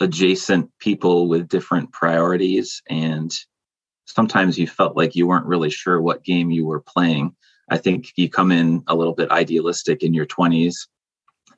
[0.00, 3.32] adjacent people with different priorities, and
[4.04, 7.32] sometimes you felt like you weren't really sure what game you were playing.
[7.68, 10.74] I think you come in a little bit idealistic in your 20s,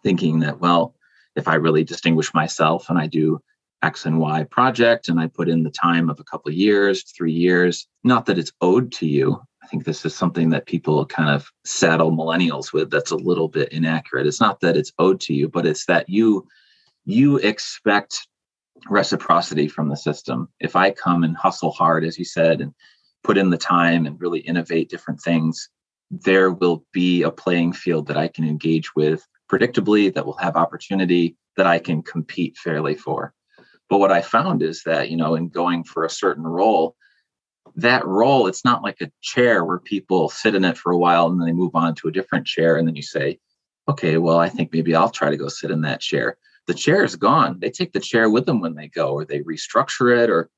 [0.02, 0.94] thinking that, well,
[1.36, 3.40] if I really distinguish myself and I do
[3.82, 7.02] X and Y project and I put in the time of a couple of years,
[7.16, 9.40] three years, not that it's owed to you.
[9.62, 13.48] I think this is something that people kind of saddle millennials with that's a little
[13.48, 14.26] bit inaccurate.
[14.26, 16.46] It's not that it's owed to you, but it's that you
[17.04, 18.28] you expect
[18.88, 20.48] reciprocity from the system.
[20.60, 22.72] If I come and hustle hard, as you said, and
[23.22, 25.68] put in the time and really innovate different things,
[26.10, 30.56] there will be a playing field that I can engage with predictably, that will have
[30.56, 33.34] opportunity that I can compete fairly for.
[33.92, 36.96] But what I found is that, you know, in going for a certain role,
[37.76, 41.26] that role, it's not like a chair where people sit in it for a while
[41.26, 42.76] and then they move on to a different chair.
[42.76, 43.38] And then you say,
[43.86, 46.38] okay, well, I think maybe I'll try to go sit in that chair.
[46.68, 47.58] The chair is gone.
[47.60, 50.48] They take the chair with them when they go, or they restructure it, or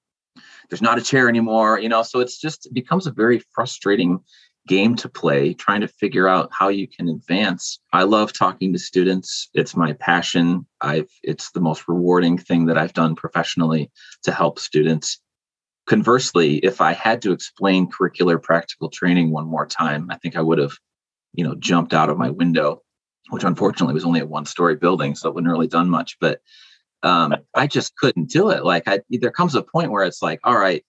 [0.70, 2.04] there's not a chair anymore, you know.
[2.04, 4.20] So it's just it becomes a very frustrating
[4.66, 7.80] game to play, trying to figure out how you can advance.
[7.92, 9.48] I love talking to students.
[9.54, 10.66] It's my passion.
[10.80, 13.90] I've it's the most rewarding thing that I've done professionally
[14.22, 15.20] to help students.
[15.86, 20.40] Conversely, if I had to explain curricular practical training one more time, I think I
[20.40, 20.72] would have,
[21.34, 22.82] you know, jumped out of my window,
[23.28, 26.16] which unfortunately was only a one-story building, so it wouldn't really done much.
[26.20, 26.40] But
[27.02, 28.64] um, I just couldn't do it.
[28.64, 30.82] Like I, there comes a point where it's like, all right,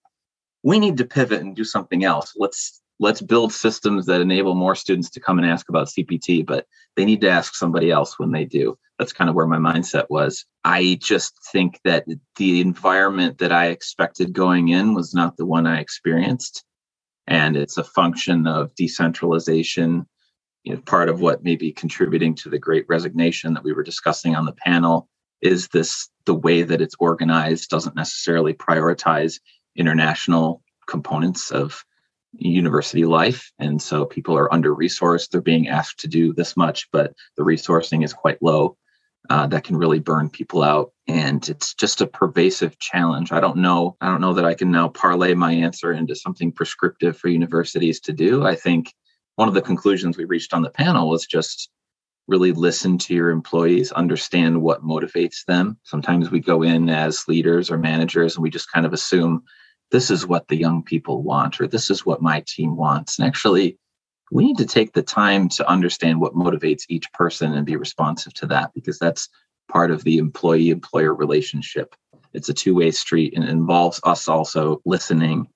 [0.64, 2.34] we need to pivot and do something else.
[2.38, 6.66] Let's let's build systems that enable more students to come and ask about CPT, but
[6.96, 8.78] they need to ask somebody else when they do.
[8.98, 10.46] That's kind of where my mindset was.
[10.64, 12.06] I just think that
[12.38, 16.64] the environment that I expected going in was not the one I experienced.
[17.28, 20.08] And it's a function of decentralization.
[20.64, 23.84] You know, part of what may be contributing to the great resignation that we were
[23.84, 25.10] discussing on the panel
[25.42, 29.40] is this the way that it's organized doesn't necessarily prioritize
[29.76, 31.84] international components of
[32.38, 33.52] university life.
[33.60, 35.30] And so people are under resourced.
[35.30, 38.78] They're being asked to do this much, but the resourcing is quite low.
[39.30, 43.58] Uh, that can really burn people out and it's just a pervasive challenge i don't
[43.58, 47.28] know i don't know that i can now parlay my answer into something prescriptive for
[47.28, 48.94] universities to do i think
[49.36, 51.72] one of the conclusions we reached on the panel was just
[52.28, 57.72] really listen to your employees understand what motivates them sometimes we go in as leaders
[57.72, 59.44] or managers and we just kind of assume
[59.92, 63.20] this is what the young people want or this is what my team wants.
[63.20, 63.78] And actually
[64.32, 68.34] we need to take the time to understand what motivates each person and be responsive
[68.36, 69.30] to that because that's
[69.70, 71.96] part of the employee employer relationship.
[72.34, 75.48] It's a two-way street and it involves us also listening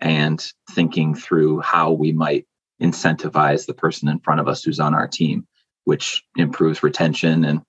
[0.00, 2.46] and thinking through how we might
[2.80, 5.46] incentivize the person in front of us who's on our team
[5.84, 7.62] which improves retention and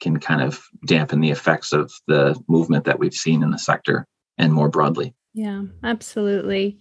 [0.00, 4.06] can kind of dampen the effects of the movement that we've seen in the sector
[4.38, 6.78] and more broadly yeah, absolutely.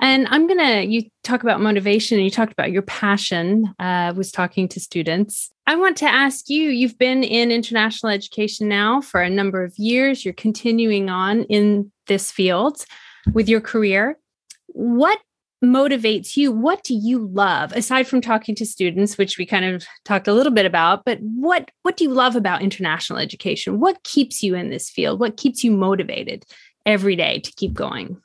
[0.00, 4.12] And I'm going to, you talk about motivation and you talked about your passion, uh,
[4.14, 5.50] was talking to students.
[5.66, 9.76] I want to ask you you've been in international education now for a number of
[9.78, 10.24] years.
[10.24, 12.84] You're continuing on in this field
[13.32, 14.18] with your career.
[14.66, 15.18] What
[15.64, 16.52] motivates you?
[16.52, 20.34] What do you love aside from talking to students, which we kind of talked a
[20.34, 23.80] little bit about, but what, what do you love about international education?
[23.80, 25.18] What keeps you in this field?
[25.18, 26.44] What keeps you motivated?
[26.86, 28.22] Every day to keep going?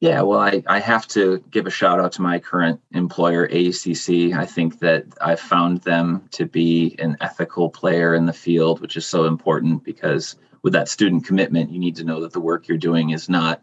[0.00, 4.36] Yeah, well, I, I have to give a shout out to my current employer, AECC.
[4.36, 8.96] I think that I've found them to be an ethical player in the field, which
[8.96, 12.68] is so important because with that student commitment, you need to know that the work
[12.68, 13.62] you're doing is not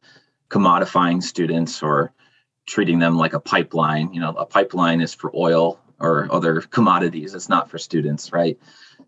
[0.49, 2.11] commodifying students or
[2.65, 4.13] treating them like a pipeline.
[4.13, 8.57] You know, a pipeline is for oil or other commodities, it's not for students, right?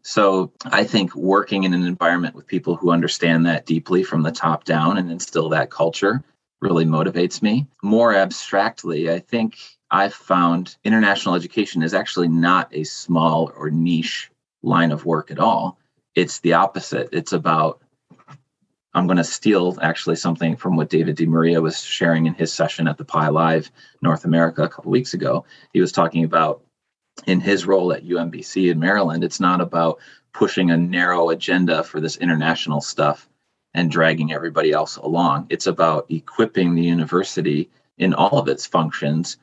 [0.03, 4.31] So I think working in an environment with people who understand that deeply from the
[4.31, 6.23] top down and instill that culture
[6.61, 7.67] really motivates me.
[7.81, 9.57] More abstractly, I think
[9.91, 14.29] I've found international education is actually not a small or niche
[14.61, 15.77] line of work at all.
[16.15, 17.09] It's the opposite.
[17.11, 17.81] It's about,
[18.93, 22.51] I'm going to steal actually something from what David Di Maria was sharing in his
[22.51, 25.45] session at the PIE Live North America a couple weeks ago.
[25.73, 26.61] He was talking about
[27.27, 29.99] in his role at UMBC in Maryland, it's not about
[30.33, 33.29] pushing a narrow agenda for this international stuff
[33.73, 35.47] and dragging everybody else along.
[35.49, 39.37] It's about equipping the university in all of its functions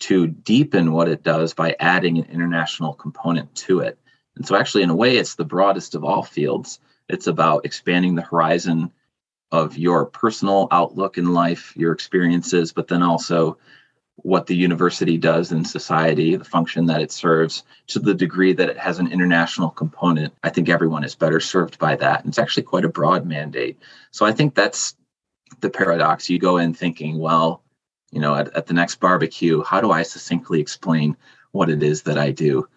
[0.00, 3.98] to deepen what it does by adding an international component to it.
[4.36, 6.80] And so, actually, in a way, it's the broadest of all fields.
[7.08, 8.92] It's about expanding the horizon
[9.52, 13.58] of your personal outlook in life, your experiences, but then also
[14.22, 18.68] what the university does in society, the function that it serves, to the degree that
[18.68, 20.32] it has an international component.
[20.42, 22.20] I think everyone is better served by that.
[22.20, 23.78] And it's actually quite a broad mandate.
[24.10, 24.94] So I think that's
[25.60, 26.28] the paradox.
[26.28, 27.62] You go in thinking, well,
[28.12, 31.16] you know, at, at the next barbecue, how do I succinctly explain
[31.52, 32.68] what it is that I do?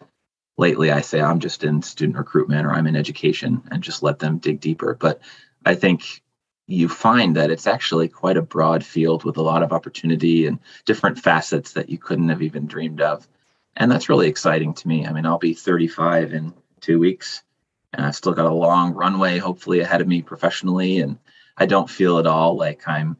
[0.58, 4.20] Lately, I say I'm just in student recruitment or I'm in education and just let
[4.20, 4.96] them dig deeper.
[5.00, 5.22] But
[5.66, 6.22] I think
[6.68, 10.60] you find that it's actually quite a broad field with a lot of opportunity and
[10.86, 13.28] different facets that you couldn't have even dreamed of.
[13.76, 15.06] And that's really exciting to me.
[15.06, 17.44] I mean, I'll be 35 in two weeks,
[17.92, 21.00] and I've still got a long runway, hopefully, ahead of me professionally.
[21.00, 21.18] And
[21.58, 23.18] I don't feel at all like I'm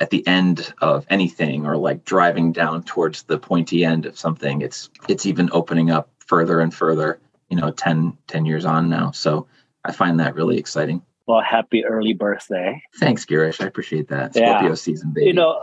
[0.00, 4.60] at the end of anything or like driving down towards the pointy end of something.
[4.60, 9.12] It's it's even opening up further and further, you know, 10, 10 years on now.
[9.12, 9.46] So
[9.84, 11.02] I find that really exciting.
[11.26, 12.80] Well, happy early birthday.
[13.00, 13.60] Thanks, Girish.
[13.60, 14.34] I appreciate that.
[14.34, 14.74] Scorpio yeah.
[14.74, 15.26] season, baby.
[15.26, 15.60] You know,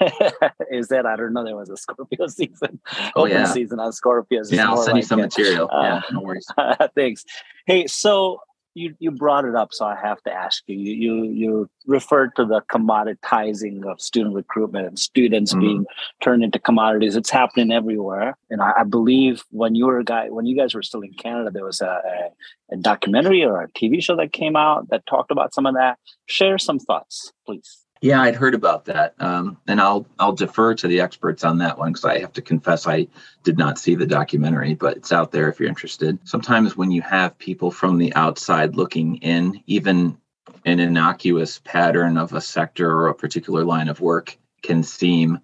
[0.70, 2.80] is that I don't know there was a Scorpio season.
[3.16, 3.44] Oh, Open yeah.
[3.46, 4.52] season on Scorpios.
[4.52, 5.22] Yeah, I'll send like you some it.
[5.22, 5.70] material.
[5.72, 6.46] Uh, yeah, no worries.
[6.94, 7.24] thanks.
[7.66, 8.40] Hey, so
[8.80, 10.76] you you brought it up, so I have to ask you.
[10.76, 15.60] You you, you referred to the commoditizing of student recruitment and students mm-hmm.
[15.60, 15.86] being
[16.22, 17.16] turned into commodities.
[17.16, 20.74] It's happening everywhere, and I, I, believe when you were a guy, when you guys
[20.74, 22.00] were still in Canada, there was a,
[22.72, 25.74] a, a documentary or a TV show that came out that talked about some of
[25.74, 25.98] that.
[26.26, 27.84] Share some thoughts, please.
[28.02, 31.76] Yeah, I'd heard about that, um, and I'll I'll defer to the experts on that
[31.78, 33.06] one because I have to confess I
[33.42, 36.18] did not see the documentary, but it's out there if you're interested.
[36.24, 40.16] Sometimes when you have people from the outside looking in, even
[40.64, 45.38] an innocuous pattern of a sector or a particular line of work can seem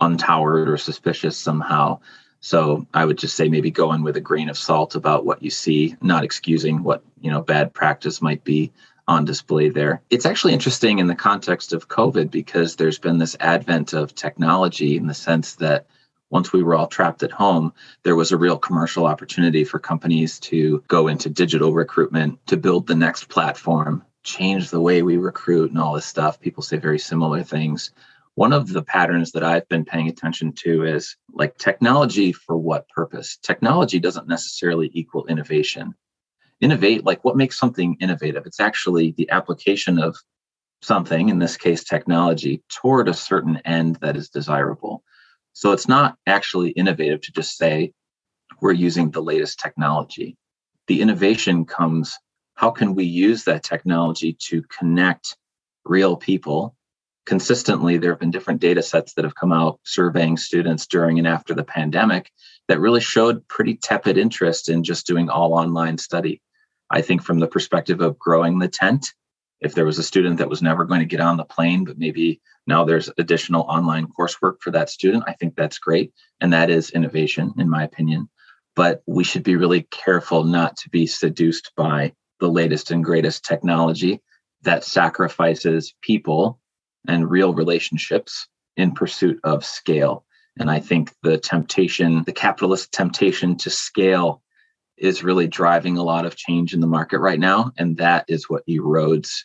[0.00, 2.00] untoward or suspicious somehow.
[2.40, 5.42] So I would just say maybe go in with a grain of salt about what
[5.42, 8.72] you see, not excusing what you know bad practice might be
[9.08, 10.02] on display there.
[10.10, 14.96] It's actually interesting in the context of COVID because there's been this advent of technology
[14.96, 15.86] in the sense that
[16.30, 20.40] once we were all trapped at home, there was a real commercial opportunity for companies
[20.40, 25.70] to go into digital recruitment, to build the next platform, change the way we recruit,
[25.70, 26.40] and all this stuff.
[26.40, 27.90] People say very similar things.
[28.34, 32.88] One of the patterns that I've been paying attention to is like technology for what
[32.88, 33.36] purpose?
[33.36, 35.94] Technology doesn't necessarily equal innovation
[36.62, 38.46] innovate like what makes something innovative?
[38.46, 40.16] It's actually the application of
[40.80, 45.02] something in this case technology toward a certain end that is desirable.
[45.52, 47.92] So it's not actually innovative to just say
[48.60, 50.36] we're using the latest technology.
[50.86, 52.16] The innovation comes
[52.54, 55.36] how can we use that technology to connect
[55.84, 56.76] real people?
[57.26, 61.26] Consistently there have been different data sets that have come out surveying students during and
[61.26, 62.30] after the pandemic
[62.68, 66.40] that really showed pretty tepid interest in just doing all online study
[66.92, 69.12] I think from the perspective of growing the tent,
[69.60, 71.98] if there was a student that was never going to get on the plane, but
[71.98, 76.12] maybe now there's additional online coursework for that student, I think that's great.
[76.40, 78.28] And that is innovation, in my opinion.
[78.76, 83.44] But we should be really careful not to be seduced by the latest and greatest
[83.44, 84.20] technology
[84.62, 86.60] that sacrifices people
[87.08, 90.24] and real relationships in pursuit of scale.
[90.58, 94.42] And I think the temptation, the capitalist temptation to scale
[94.96, 97.72] is really driving a lot of change in the market right now.
[97.78, 99.44] And that is what erodes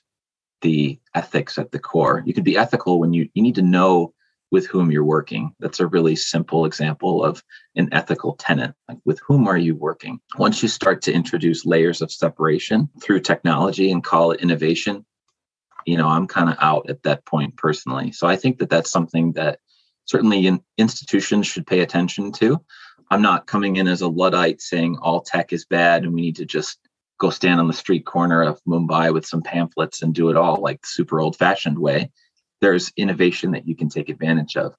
[0.62, 2.24] the ethics at the core.
[2.26, 4.14] You can be ethical when you, you need to know
[4.50, 5.54] with whom you're working.
[5.60, 7.44] That's a really simple example of
[7.76, 8.76] an ethical tenant.
[8.88, 10.20] Like, with whom are you working?
[10.38, 15.06] Once you start to introduce layers of separation through technology and call it innovation,
[15.86, 18.12] you know, I'm kind of out at that point personally.
[18.12, 19.60] So I think that that's something that
[20.06, 22.62] certainly in institutions should pay attention to.
[23.10, 26.36] I'm not coming in as a Luddite saying all tech is bad and we need
[26.38, 26.78] to just
[27.20, 30.62] go stand on the street corner of Mumbai with some pamphlets and do it all
[30.62, 32.12] like the super old fashioned way.
[32.62, 34.76] There's innovation that you can take advantage of,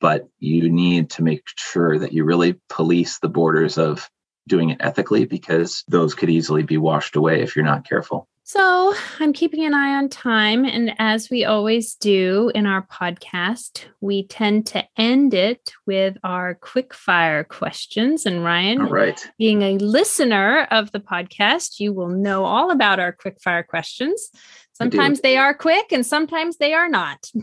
[0.00, 4.08] but you need to make sure that you really police the borders of
[4.48, 8.28] doing it ethically because those could easily be washed away if you're not careful.
[8.52, 10.64] So I'm keeping an eye on time.
[10.64, 16.56] And as we always do in our podcast, we tend to end it with our
[16.56, 18.26] quick fire questions.
[18.26, 19.24] And Ryan, all right.
[19.38, 24.30] being a listener of the podcast, you will know all about our quick fire questions.
[24.72, 27.30] Sometimes they are quick and sometimes they are not.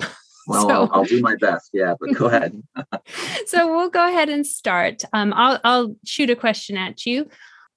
[0.49, 1.71] Well, so, I'll, I'll, do my best.
[1.73, 2.63] Yeah, but go ahead.
[3.47, 5.03] so we'll go ahead and start.
[5.11, 7.27] Um, I'll, I'll shoot a question at you.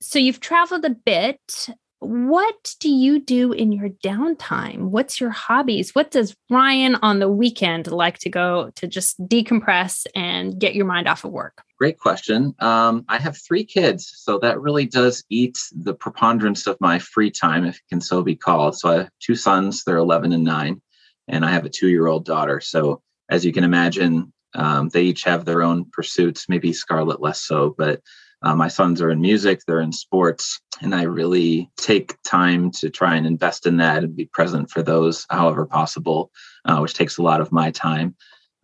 [0.00, 1.68] So you've traveled a bit
[2.00, 4.88] what do you do in your downtime?
[4.88, 5.94] What's your hobbies?
[5.94, 10.86] What does Ryan on the weekend like to go to just decompress and get your
[10.86, 11.62] mind off of work?
[11.80, 12.54] great question.
[12.58, 17.30] Um, I have three kids, so that really does eat the preponderance of my free
[17.30, 18.78] time, if it can so be called.
[18.78, 20.80] So I have two sons, they're 11 and 9,
[21.28, 22.60] and I have a two year old daughter.
[22.60, 27.40] So as you can imagine, um, they each have their own pursuits, maybe Scarlett less
[27.40, 28.02] so, but
[28.42, 32.88] uh, my sons are in music, they're in sports, and I really take time to
[32.88, 36.30] try and invest in that and be present for those however possible,
[36.64, 38.14] uh, which takes a lot of my time.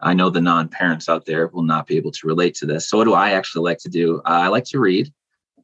[0.01, 2.89] I know the non parents out there will not be able to relate to this.
[2.89, 4.18] So, what do I actually like to do?
[4.18, 5.12] Uh, I like to read.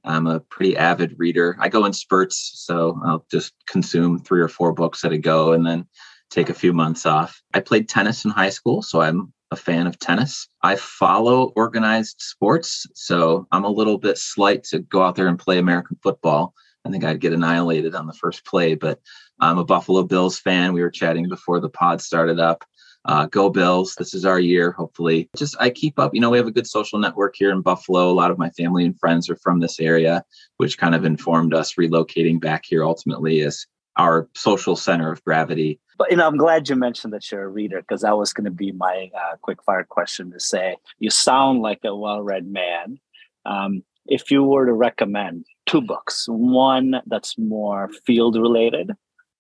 [0.04, 1.56] I'm a pretty avid reader.
[1.60, 5.52] I go in spurts, so I'll just consume three or four books at a go
[5.52, 5.86] and then
[6.30, 7.40] take a few months off.
[7.54, 10.48] I played tennis in high school, so I'm a fan of tennis.
[10.62, 15.38] I follow organized sports, so I'm a little bit slight to go out there and
[15.38, 16.54] play American football.
[16.86, 18.98] I think I'd get annihilated on the first play, but
[19.40, 20.72] I'm a Buffalo Bills fan.
[20.72, 22.64] We were chatting before the pod started up.
[23.04, 23.94] Uh, go Bills.
[23.96, 25.28] This is our year, hopefully.
[25.36, 26.14] Just I keep up.
[26.14, 28.10] You know, we have a good social network here in Buffalo.
[28.10, 30.24] A lot of my family and friends are from this area,
[30.56, 33.66] which kind of informed us relocating back here ultimately as
[33.96, 35.80] our social center of gravity.
[35.98, 38.46] But you know, I'm glad you mentioned that you're a reader because that was going
[38.46, 42.98] to be my uh, quick fire question to say you sound like a well-read man.
[43.44, 48.92] Um, if you were to recommend two books, one that's more field related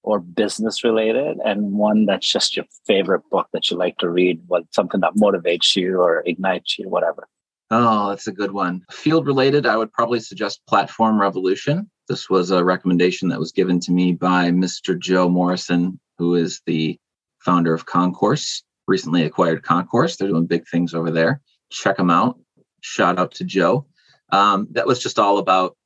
[0.02, 4.40] or business related and one that's just your favorite book that you like to read
[4.46, 7.28] what something that motivates you or ignites you whatever
[7.70, 12.50] oh that's a good one field related i would probably suggest platform revolution this was
[12.50, 16.98] a recommendation that was given to me by mr joe morrison who is the
[17.40, 21.40] founder of concourse recently acquired concourse they're doing big things over there
[21.70, 22.38] check them out
[22.80, 23.86] shout out to joe
[24.30, 25.76] um, that was just all about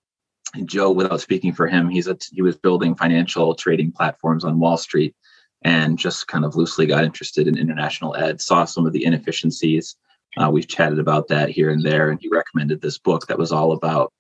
[0.65, 4.77] Joe, without speaking for him, he's a he was building financial trading platforms on Wall
[4.77, 5.15] Street,
[5.63, 8.41] and just kind of loosely got interested in international ed.
[8.41, 9.97] Saw some of the inefficiencies.
[10.39, 13.53] Uh, we've chatted about that here and there, and he recommended this book that was
[13.53, 14.13] all about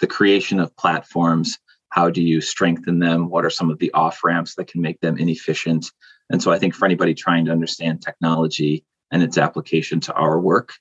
[0.00, 1.58] the creation of platforms.
[1.90, 3.28] How do you strengthen them?
[3.30, 5.90] What are some of the off ramps that can make them inefficient?
[6.30, 10.40] And so, I think for anybody trying to understand technology and its application to our
[10.40, 10.72] work,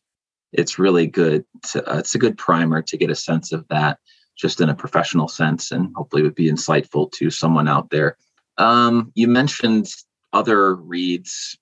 [0.51, 1.45] it's really good.
[1.71, 3.99] To, uh, it's a good primer to get a sense of that
[4.35, 8.17] just in a professional sense and hopefully would be insightful to someone out there.
[8.57, 9.87] Um, you mentioned
[10.31, 11.57] other reads.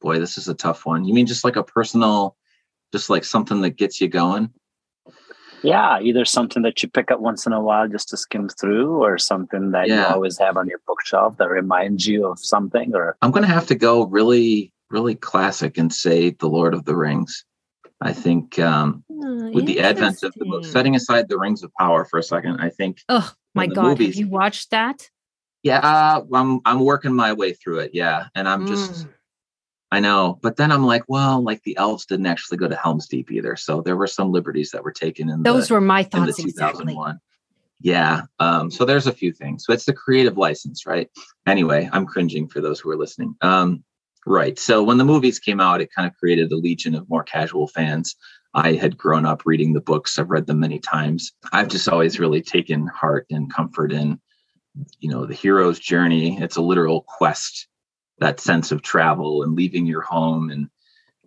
[0.00, 1.04] Boy, this is a tough one.
[1.04, 2.36] You mean just like a personal,
[2.92, 4.50] just like something that gets you going?
[5.62, 9.02] Yeah, either something that you pick up once in a while just to skim through,
[9.02, 10.08] or something that yeah.
[10.08, 12.94] you always have on your bookshelf that reminds you of something.
[12.94, 16.84] Or I'm going to have to go really, really classic and say The Lord of
[16.84, 17.44] the Rings.
[18.00, 21.70] I think um, oh, with the advent of the book, setting aside the Rings of
[21.78, 23.02] Power for a second, I think.
[23.08, 23.84] Oh my God!
[23.84, 25.10] Movies, have you watched that?
[25.62, 27.90] Yeah, uh, I'm I'm working my way through it.
[27.92, 29.06] Yeah, and I'm just.
[29.92, 33.08] I know, but then I'm like, well, like the elves didn't actually go to Helm's
[33.08, 35.42] Deep either, so there were some liberties that were taken in.
[35.42, 36.96] Those the, were my thoughts in exactly.
[37.82, 39.64] Yeah, um, so there's a few things.
[39.64, 41.08] So it's the creative license, right?
[41.46, 43.34] Anyway, I'm cringing for those who are listening.
[43.40, 43.82] Um,
[44.26, 44.58] Right.
[44.58, 47.68] So when the movies came out, it kind of created a legion of more casual
[47.68, 48.16] fans.
[48.52, 50.18] I had grown up reading the books.
[50.18, 51.32] I've read them many times.
[51.52, 54.20] I've just always really taken heart and comfort in,
[54.98, 56.36] you know, the hero's journey.
[56.40, 57.68] It's a literal quest,
[58.20, 60.68] that sense of travel and leaving your home and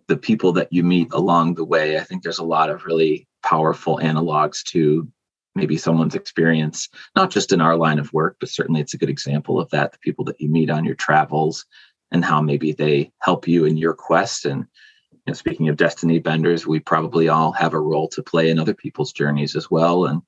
[0.06, 1.98] the people that you meet along the way.
[1.98, 5.08] I think there's a lot of really powerful analogs to
[5.54, 9.08] maybe someone's experience, not just in our line of work, but certainly it's a good
[9.08, 9.92] example of that.
[9.92, 11.64] The people that you meet on your travels
[12.10, 14.44] and how maybe they help you in your quest.
[14.44, 14.66] And
[15.12, 18.58] you know, speaking of destiny benders, we probably all have a role to play in
[18.58, 20.06] other people's journeys as well.
[20.06, 20.22] And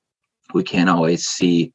[0.53, 1.73] we can't always see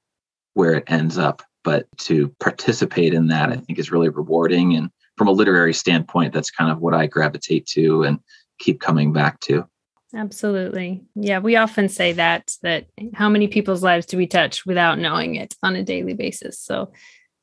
[0.54, 4.74] where it ends up, but to participate in that, I think is really rewarding.
[4.74, 8.18] And from a literary standpoint, that's kind of what I gravitate to and
[8.58, 9.66] keep coming back to.
[10.14, 11.02] Absolutely.
[11.14, 15.36] Yeah, we often say that that how many people's lives do we touch without knowing
[15.36, 16.58] it on a daily basis.
[16.60, 16.92] So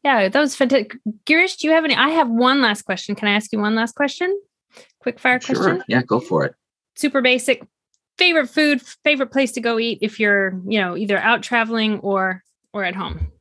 [0.03, 0.95] yeah, that was fantastic.
[1.26, 1.95] Girish, do you have any?
[1.95, 3.15] I have one last question.
[3.15, 4.39] Can I ask you one last question?
[4.99, 5.55] Quick fire sure.
[5.55, 5.84] question.
[5.88, 6.53] Yeah, go for it.
[6.95, 7.65] Super basic.
[8.17, 12.43] Favorite food, favorite place to go eat if you're, you know, either out traveling or
[12.74, 13.32] or at home.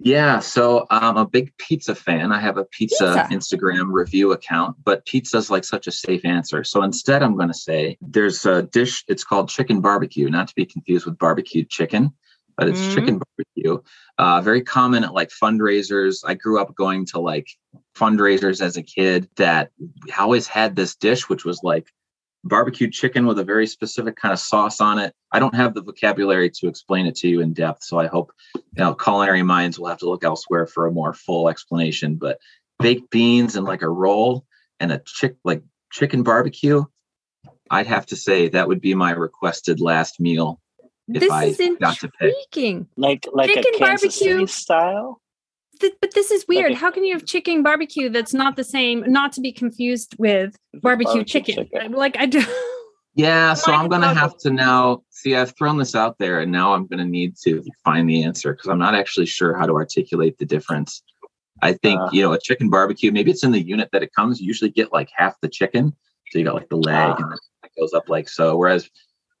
[0.00, 2.32] Yeah, so I'm a big pizza fan.
[2.32, 6.24] I have a pizza, pizza, Instagram review account, but pizza is like such a safe
[6.24, 6.64] answer.
[6.64, 9.04] So instead, I'm going to say there's a dish.
[9.06, 12.12] It's called chicken barbecue, not to be confused with barbecued chicken
[12.56, 12.94] but it's mm-hmm.
[12.94, 13.82] chicken barbecue.
[14.18, 16.22] Uh, very common at like fundraisers.
[16.24, 17.48] I grew up going to like
[17.96, 19.70] fundraisers as a kid that
[20.18, 21.88] always had this dish, which was like
[22.44, 25.14] barbecued chicken with a very specific kind of sauce on it.
[25.32, 28.32] I don't have the vocabulary to explain it to you in depth, so I hope
[28.54, 32.16] you know culinary minds will have to look elsewhere for a more full explanation.
[32.16, 32.38] But
[32.78, 34.44] baked beans and like a roll
[34.80, 36.84] and a chick like chicken barbecue.
[37.70, 40.60] I'd have to say that would be my requested last meal
[41.08, 42.34] if this I is got to pick.
[42.52, 42.88] intriguing.
[42.96, 44.46] Like like Chicken a Kansas City barbecue.
[44.46, 45.20] style.
[45.80, 46.72] Th- but this is weird.
[46.72, 46.80] Okay.
[46.80, 50.56] How can you have chicken barbecue that's not the same, not to be confused with
[50.82, 51.68] barbecue, chicken?
[51.90, 52.42] Like I do.
[53.16, 55.36] Yeah, so I'm gonna have to now see.
[55.36, 58.66] I've thrown this out there, and now I'm gonna need to find the answer because
[58.68, 61.00] I'm not actually sure how to articulate the difference.
[61.62, 62.08] I think Uh.
[62.10, 63.12] you know a chicken barbecue.
[63.12, 64.40] Maybe it's in the unit that it comes.
[64.40, 65.94] You usually get like half the chicken,
[66.32, 67.22] so you got like the leg, Ah.
[67.22, 68.56] and it goes up like so.
[68.56, 68.90] Whereas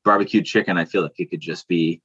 [0.04, 2.00] barbecue chicken, I feel like it could just be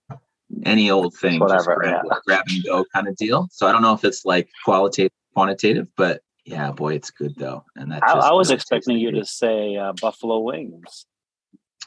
[0.66, 2.18] any old thing, just Whatever, grab, yeah.
[2.26, 3.48] grab and go kind of deal.
[3.52, 7.64] So I don't know if it's like qualitative, quantitative, but yeah, boy, it's good though.
[7.76, 11.06] And that I, just I was expecting you to say uh, buffalo wings.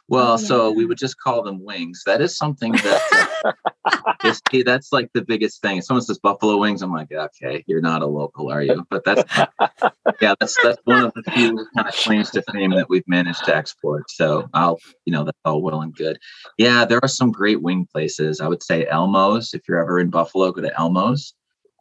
[0.08, 2.02] Well, Oh, so we would just call them wings.
[2.06, 3.52] That is something that uh,
[4.24, 5.78] is- see, that's like the biggest thing.
[5.78, 8.84] If someone says buffalo wings, I'm like, okay, you're not a local, are you?
[8.90, 9.22] But that's
[10.20, 13.44] yeah, that's that's one of the few kind of claims to fame that we've managed
[13.44, 14.10] to export.
[14.10, 16.18] So I'll, you know, that's all well and good.
[16.58, 18.40] Yeah, there are some great wing places.
[18.40, 19.54] I would say Elmo's.
[19.54, 21.34] If you're ever in Buffalo, go to Elmo's.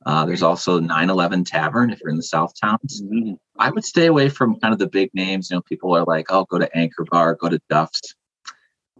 [0.06, 3.02] Uh, there's also 911 Tavern if you're in the South Towns.
[3.04, 3.38] Mhm.
[3.60, 5.50] I would stay away from kind of the big names.
[5.52, 8.16] You know, people are like, "Oh, go to Anchor Bar, go to Duff's."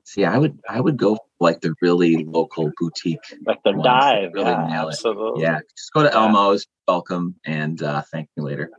[0.04, 3.20] See, I would, I would go like the really local boutique.
[3.46, 4.32] Like the ones dive.
[4.34, 4.94] really yeah, nail it.
[4.94, 5.42] absolutely.
[5.44, 6.20] Yeah, just go to Yeah.
[6.20, 8.70] Elmo's, welcome, and uh, thank me later.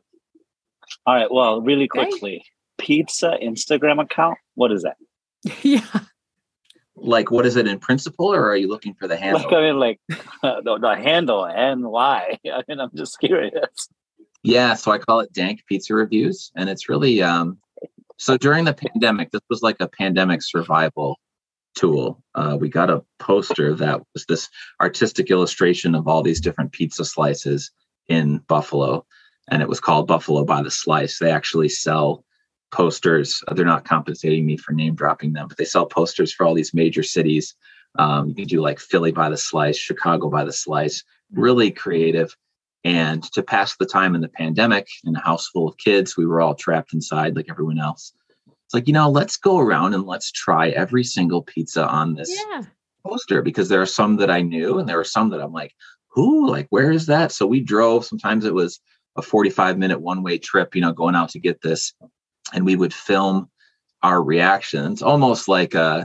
[1.07, 1.33] All right.
[1.33, 2.11] Well, really Great.
[2.11, 2.45] quickly,
[2.79, 4.39] pizza Instagram account.
[4.55, 4.97] What is that?
[5.64, 5.81] yeah.
[7.05, 9.43] Like, what is it in principle, or are you looking for the handle?
[9.43, 12.39] Like I mean, like the, the handle and why?
[12.47, 13.89] I mean, I'm just curious.
[14.45, 17.59] Yeah, so I call it Dank Pizza Reviews, and it's really um.
[18.19, 21.19] So during the pandemic, this was like a pandemic survival
[21.75, 22.23] tool.
[22.35, 24.49] Uh, we got a poster that was this
[24.81, 27.73] artistic illustration of all these different pizza slices
[28.09, 29.05] in Buffalo,
[29.51, 31.19] and it was called Buffalo by the Slice.
[31.19, 32.25] They actually sell
[32.73, 33.43] posters.
[33.53, 36.75] They're not compensating me for name dropping them, but they sell posters for all these
[36.75, 37.55] major cities.
[37.99, 41.05] Um, you can do like Philly by the Slice, Chicago by the Slice.
[41.33, 42.35] Really creative.
[42.85, 46.27] And to pass the time in the pandemic in a house full of kids, we
[46.27, 48.12] were all trapped inside like everyone else.
[48.49, 52.35] It's like, you know, let's go around and let's try every single pizza on this
[52.51, 52.62] Yeah.
[53.07, 55.75] poster because there are some that I knew and there are some that I'm like,
[56.09, 57.33] who, like, where is that?
[57.33, 58.05] So we drove.
[58.05, 58.81] Sometimes it was
[59.16, 61.93] a 45 minute one way trip, you know, going out to get this.
[62.53, 63.49] And we would film
[64.03, 66.05] our reactions almost like uh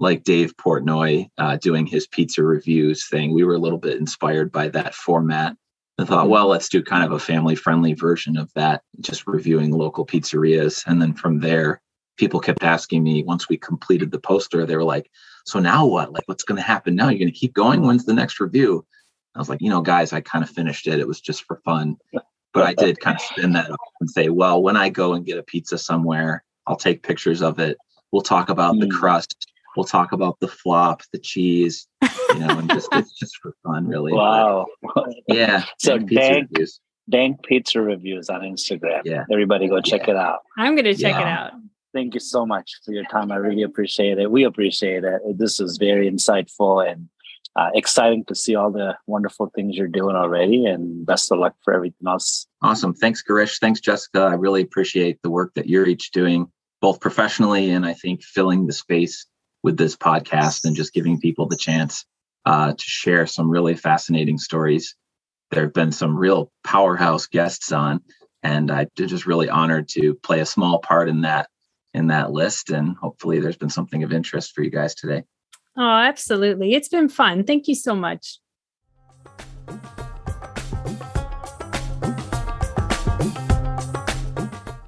[0.00, 3.32] like Dave Portnoy uh, doing his pizza reviews thing.
[3.32, 5.56] We were a little bit inspired by that format.
[5.98, 9.70] I thought, well, let's do kind of a family friendly version of that, just reviewing
[9.70, 10.82] local pizzerias.
[10.86, 11.80] And then from there,
[12.16, 15.08] people kept asking me once we completed the poster, they were like,
[15.46, 16.12] so now what?
[16.12, 17.08] Like, what's going to happen now?
[17.08, 17.82] You're going to keep going?
[17.82, 18.84] When's the next review?
[19.34, 20.98] I was like, you know, guys, I kind of finished it.
[20.98, 21.96] It was just for fun.
[22.54, 25.26] But I did kind of spin that up and say, well, when I go and
[25.26, 27.76] get a pizza somewhere, I'll take pictures of it.
[28.12, 28.92] We'll talk about the Mm.
[28.92, 29.46] crust.
[29.76, 33.88] We'll talk about the flop, the cheese, you know, and just it's just for fun,
[33.88, 34.12] really.
[34.12, 34.66] But, Wow.
[35.26, 35.64] yeah.
[35.78, 36.80] So and pizza dank- reviews.
[37.10, 39.02] Dank pizza reviews on Instagram.
[39.04, 39.24] Yeah.
[39.32, 40.14] Everybody go check Yeah.
[40.14, 40.38] it out.
[40.56, 41.52] I'm going to check it out.
[41.92, 43.30] Thank you so much for your time.
[43.32, 44.30] I really appreciate it.
[44.30, 45.20] We appreciate it.
[45.36, 47.08] This is very insightful and
[47.56, 50.66] uh, exciting to see all the wonderful things you're doing already.
[50.66, 52.46] And best of luck for everything else.
[52.62, 52.94] Awesome.
[52.94, 53.58] Thanks, Girish.
[53.60, 54.22] Thanks, Jessica.
[54.22, 56.50] I really appreciate the work that you're each doing,
[56.80, 59.26] both professionally and I think filling the space
[59.62, 62.04] with this podcast and just giving people the chance
[62.44, 64.94] uh, to share some really fascinating stories.
[65.50, 68.00] There have been some real powerhouse guests on,
[68.42, 71.48] and I'm just really honored to play a small part in that
[71.94, 72.70] in that list.
[72.70, 75.22] And hopefully, there's been something of interest for you guys today.
[75.76, 76.74] Oh, absolutely.
[76.74, 77.44] It's been fun.
[77.44, 78.38] Thank you so much.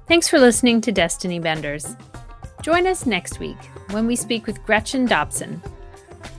[0.07, 1.95] Thanks for listening to Destiny Benders.
[2.61, 3.57] Join us next week
[3.91, 5.61] when we speak with Gretchen Dobson.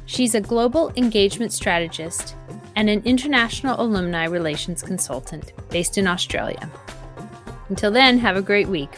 [0.06, 2.34] She's a global engagement strategist
[2.76, 6.70] and an international alumni relations consultant based in Australia.
[7.68, 8.90] Until then, have a great week.